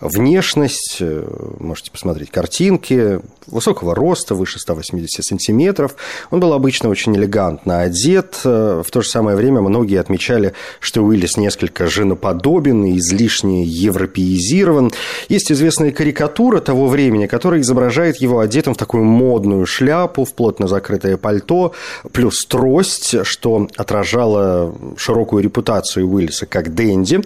внешность. 0.00 0.98
Э, 1.00 1.26
можете 1.58 1.90
посмотреть 1.90 2.30
картинки. 2.30 3.20
Высокого 3.46 3.94
роста, 3.94 4.34
выше 4.34 4.58
180 4.58 5.24
сантиметров. 5.24 5.96
Он 6.30 6.40
был 6.40 6.52
обычно 6.52 6.88
очень 6.88 7.16
элегантно 7.16 7.80
одет. 7.80 8.40
Э, 8.44 8.82
в 8.84 8.90
то 8.90 9.00
же 9.00 9.08
самое 9.08 9.36
время 9.36 9.60
многие 9.60 9.98
отмечали, 9.98 10.52
что 10.80 11.02
Уиллис 11.02 11.36
несколько 11.36 11.86
женоподобен 11.88 12.84
и 12.84 12.98
излишне 12.98 13.64
европеизирован. 13.64 14.92
Есть 15.28 15.50
известная 15.50 15.92
карикатура 15.92 16.60
того 16.60 16.88
времени, 16.88 17.26
которая 17.26 17.60
изображает 17.60 18.16
его 18.18 18.40
одетым 18.40 18.74
в 18.74 18.76
такую 18.76 19.04
модную 19.04 19.66
шляпу, 19.66 20.24
в 20.24 20.34
плотно 20.34 20.68
закрытое 20.68 21.16
пальто, 21.16 21.72
плюс 22.12 22.44
трость, 22.44 23.24
что 23.24 23.68
отражало 23.76 24.74
широкую 24.96 25.42
репутацию 25.42 26.08
Уиллиса 26.08 26.46
как 26.46 26.74
Дэнди. 26.74 27.20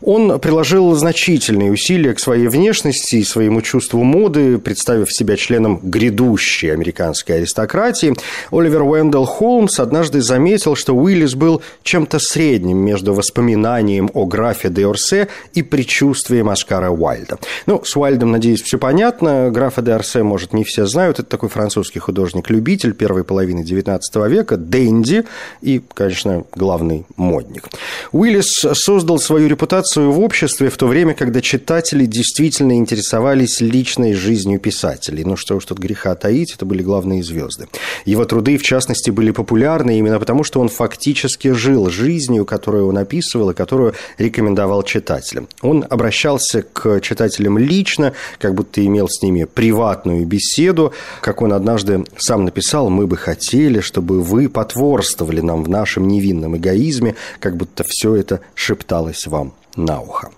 Он 0.00 0.33
приложил 0.40 0.94
значительные 0.94 1.70
усилия 1.70 2.14
к 2.14 2.20
своей 2.20 2.48
внешности 2.48 3.16
и 3.16 3.24
своему 3.24 3.62
чувству 3.62 4.02
моды, 4.02 4.58
представив 4.58 5.12
себя 5.12 5.36
членом 5.36 5.80
грядущей 5.82 6.72
американской 6.72 7.36
аристократии. 7.36 8.14
Оливер 8.50 8.82
Уэндell 8.82 9.24
Холмс 9.24 9.78
однажды 9.78 10.20
заметил, 10.22 10.76
что 10.76 10.94
Уиллис 10.94 11.34
был 11.34 11.62
чем-то 11.82 12.18
средним 12.18 12.78
между 12.78 13.14
воспоминанием 13.14 14.10
о 14.14 14.26
графе 14.26 14.68
де 14.68 14.86
Орсе 14.86 15.28
и 15.52 15.62
предчувствием 15.62 16.48
Оскара 16.48 16.90
Уайльда. 16.90 17.38
Ну, 17.66 17.82
с 17.84 17.96
Уайльдом, 17.96 18.32
надеюсь, 18.32 18.62
все 18.62 18.78
понятно. 18.78 19.50
Графа 19.50 19.82
де 19.82 19.92
Орсе, 19.92 20.22
может, 20.22 20.52
не 20.52 20.64
все 20.64 20.86
знают. 20.86 21.18
Это 21.18 21.28
такой 21.28 21.48
французский 21.48 21.98
художник-любитель 21.98 22.94
первой 22.94 23.24
половины 23.24 23.60
XIX 23.60 24.00
века, 24.28 24.56
Дэнди 24.56 25.24
и, 25.60 25.82
конечно, 25.92 26.44
главный 26.54 27.06
модник. 27.16 27.68
Уиллис 28.12 28.64
создал 28.72 29.18
свою 29.18 29.48
репутацию 29.48 30.10
в 30.10 30.20
обществе 30.24 30.70
в 30.70 30.76
то 30.76 30.86
время, 30.86 31.14
когда 31.14 31.40
читатели 31.40 32.06
действительно 32.06 32.76
интересовались 32.76 33.60
личной 33.60 34.14
жизнью 34.14 34.58
писателей. 34.58 35.24
Ну 35.24 35.36
что 35.36 35.56
уж 35.56 35.64
тут 35.64 35.78
греха 35.78 36.14
таить, 36.14 36.54
это 36.54 36.64
были 36.64 36.82
главные 36.82 37.22
звезды. 37.22 37.68
Его 38.04 38.24
труды, 38.24 38.56
в 38.56 38.62
частности, 38.62 39.10
были 39.10 39.30
популярны 39.30 39.98
именно 39.98 40.18
потому, 40.18 40.44
что 40.44 40.60
он 40.60 40.68
фактически 40.68 41.52
жил 41.52 41.90
жизнью, 41.90 42.44
которую 42.44 42.88
он 42.88 42.98
описывал 42.98 43.50
и 43.50 43.54
которую 43.54 43.94
рекомендовал 44.18 44.82
читателям. 44.82 45.48
Он 45.60 45.84
обращался 45.88 46.62
к 46.62 47.00
читателям 47.00 47.58
лично, 47.58 48.14
как 48.38 48.54
будто 48.54 48.84
имел 48.84 49.08
с 49.08 49.22
ними 49.22 49.44
приватную 49.44 50.26
беседу. 50.26 50.92
Как 51.20 51.42
он 51.42 51.52
однажды 51.52 52.04
сам 52.16 52.44
написал, 52.44 52.88
мы 52.88 53.06
бы 53.06 53.16
хотели, 53.16 53.80
чтобы 53.80 54.22
вы 54.22 54.48
потворствовали 54.48 55.40
нам 55.40 55.62
в 55.62 55.68
нашем 55.68 56.08
невинном 56.08 56.56
эгоизме, 56.56 57.14
как 57.40 57.56
будто 57.56 57.84
все 57.86 58.16
это 58.16 58.40
шепталось 58.54 59.26
вам 59.26 59.52
на 59.76 60.00
ухо. 60.00 60.30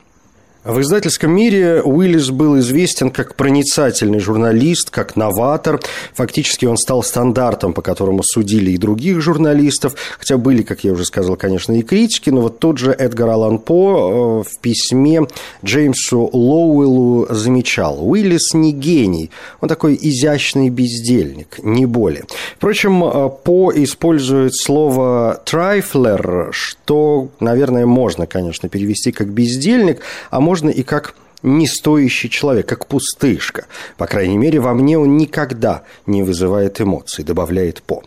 В 0.66 0.81
издательском 0.81 1.31
мире 1.31 1.81
Уиллис 1.81 2.31
был 2.31 2.59
известен 2.59 3.11
как 3.11 3.37
проницательный 3.37 4.18
журналист, 4.18 4.90
как 4.90 5.14
новатор. 5.14 5.81
Фактически 6.14 6.66
он 6.66 6.76
стал 6.76 7.05
стандартом, 7.05 7.72
по 7.72 7.83
которому 7.83 8.24
судили 8.24 8.72
и 8.72 8.76
других 8.76 9.20
журналистов, 9.20 9.94
хотя 10.18 10.38
были, 10.38 10.62
как 10.62 10.83
я 10.83 10.90
уже 10.90 11.05
сказал, 11.05 11.37
конечно, 11.37 11.72
и 11.72 11.83
критики, 11.83 12.31
но 12.31 12.40
вот 12.40 12.59
тот 12.59 12.79
же 12.79 12.90
Эдгар 12.90 13.29
Аллан 13.29 13.61
По 13.61 14.42
э, 14.42 14.50
в 14.50 14.61
письме 14.61 15.29
Джеймсу 15.64 16.29
Лоуэллу 16.33 17.29
замечал, 17.31 17.98
Уиллис 18.00 18.52
не 18.52 18.72
гений, 18.72 19.31
он 19.61 19.68
такой 19.68 19.96
изящный 20.02 20.68
бездельник, 20.68 21.61
не 21.62 21.87
более. 21.87 22.24
Впрочем, 22.57 23.05
э, 23.05 23.31
По 23.44 23.70
использует 23.72 24.57
слово 24.57 25.40
«трайфлер», 25.44 26.48
что, 26.50 27.29
наверное, 27.38 27.87
можно, 27.87 28.26
конечно, 28.26 28.68
перевести 28.68 29.12
как 29.12 29.29
«бездельник», 29.29 30.00
а 30.31 30.40
можно 30.40 30.55
можно 30.56 30.70
и 30.70 30.82
как 30.82 31.14
не 31.42 31.66
стоящий 31.66 32.31
человек, 32.31 32.66
как 32.66 32.87
пустышка. 32.87 33.66
По 33.96 34.07
крайней 34.07 34.38
мере, 34.38 34.61
во 34.61 34.75
мне 34.75 34.99
он 34.99 35.16
никогда 35.16 35.83
не 36.07 36.22
вызывает 36.22 36.81
эмоций, 36.81 37.25
добавляет 37.25 37.83
По. 37.83 38.03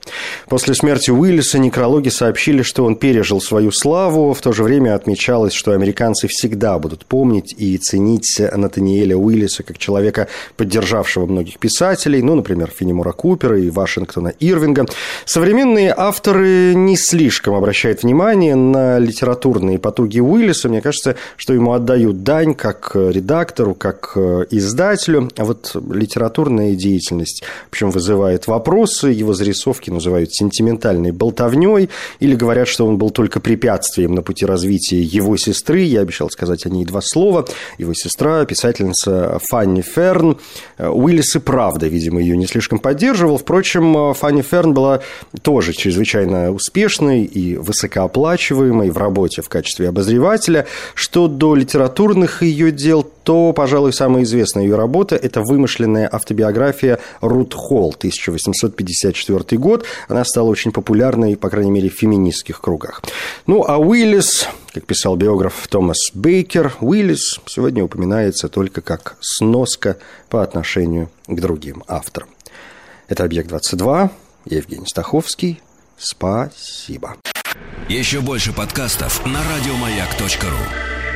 После 0.48 0.74
смерти 0.74 1.12
Уиллиса 1.12 1.60
некрологи 1.60 2.10
сообщили, 2.10 2.62
что 2.62 2.86
он 2.86 2.96
пережил 2.96 3.42
свою 3.42 3.72
славу. 3.72 4.34
В 4.34 4.42
то 4.42 4.52
же 4.52 4.63
время 4.63 4.96
отмечалось, 4.96 5.54
что 5.54 5.72
американцы 5.72 6.28
всегда 6.28 6.78
будут 6.80 7.06
помнить 7.06 7.54
и 7.58 7.78
ценить 7.78 8.39
Натаниэля 8.39 9.15
Уиллиса 9.15 9.63
как 9.63 9.78
человека, 9.78 10.28
поддержавшего 10.58 11.26
многих 11.26 11.60
писателей, 11.60 12.22
ну, 12.22 12.36
например, 12.36 12.72
Фенемора 12.76 13.12
Купера 13.12 13.60
и 13.60 13.70
Вашингтона 13.70 14.34
Ирвинга. 14.39 14.86
Современные 15.26 15.94
авторы 15.96 16.74
не 16.76 16.98
слишком 16.98 17.56
обращают 17.56 18.04
внимание 18.04 18.56
на 18.56 19.00
литературные 19.00 19.80
потуги 19.80 20.20
Уиллиса. 20.20 20.70
Мне 20.70 20.82
кажется, 20.82 21.15
что 21.38 21.54
ему 21.54 21.74
отдают 21.74 22.24
дань 22.24 22.54
как 22.54 22.96
редактору, 23.19 23.75
как 23.75 24.13
э, 24.15 24.45
издателю. 24.49 25.29
А 25.38 25.43
вот 25.43 25.75
литературная 25.91 26.73
деятельность, 26.75 27.43
в 27.67 27.69
общем, 27.69 27.91
вызывает 27.91 28.47
вопросы. 28.47 29.10
Его 29.10 29.34
зарисовки 29.34 29.89
называют 29.89 30.34
сентиментальной 30.34 31.12
болтовней 31.12 31.89
или 32.19 32.36
говорят, 32.36 32.67
что 32.67 32.88
он 32.88 32.97
был 32.97 33.10
только 33.10 33.39
препятствием 33.39 34.15
на 34.15 34.21
пути 34.21 34.45
развития 34.45 35.01
его 35.01 35.36
сестры. 35.38 35.82
Я 35.82 36.01
обещал 36.01 36.29
сказать 36.29 36.65
о 36.65 36.69
ней 36.69 36.86
два 36.86 37.01
слова. 37.01 37.45
Его 37.77 37.93
сестра, 37.93 38.45
писательница 38.45 39.39
Фанни 39.49 39.82
Ферн. 39.82 40.38
Уиллис 40.77 41.36
и 41.36 41.39
правда, 41.39 41.88
видимо, 41.88 42.21
ее 42.21 42.38
не 42.38 42.47
слишком 42.47 42.79
поддерживал. 42.79 43.38
Впрочем, 43.38 44.13
Фанни 44.13 44.41
Ферн 44.41 44.73
была 44.73 45.01
тоже 45.41 45.73
чрезвычайно 45.73 46.51
успешной 46.51 47.23
и 47.23 47.58
высокооплачиваемой 47.58 48.89
в 48.89 48.97
работе 48.97 49.41
в 49.41 49.49
качестве 49.49 49.89
обозревателя. 49.89 50.65
Что 50.93 51.27
до 51.27 51.55
литературных 51.55 52.43
ее 52.43 52.71
дел, 52.71 53.09
то, 53.24 53.54
пожалуй, 53.54 53.93
самая 53.93 54.24
известная 54.24 54.63
ее 54.63 54.76
работа– 54.76 55.15
это 55.22 55.41
вымышленная 55.41 56.10
автобиография 56.12 57.00
Рут 57.22 57.54
Холл, 57.54 57.93
1854 57.98 59.60
год. 59.60 59.86
Она 60.08 60.24
стала 60.26 60.50
очень 60.50 60.72
популярной, 60.72 61.38
по 61.38 61.50
крайней 61.50 61.72
мере, 61.72 61.89
в 61.89 61.93
феминистских 61.93 62.62
кругах. 62.62 63.02
Ну, 63.48 63.63
а 63.67 63.78
Уиллис, 63.78 64.48
как 64.74 64.86
писал 64.86 65.15
биограф 65.15 65.67
Томас 65.67 66.12
Бейкер, 66.13 66.76
Уиллис 66.82 67.39
сегодня 67.45 67.84
упоминается 67.84 68.50
только 68.50 68.82
как 68.82 69.17
сноска 69.19 69.98
по 70.30 70.43
отношению 70.43 71.10
к 71.28 71.39
другим 71.39 71.84
авторам. 71.88 72.30
Это 73.08 73.24
«Объект-22», 73.24 74.10
Евгений 74.45 74.88
Стаховский. 74.88 75.62
Спасибо. 75.98 77.17
Еще 77.88 78.22
больше 78.22 78.54
подкастов 78.54 79.26
на 79.26 79.41
радиомаяк.ру 79.43 81.09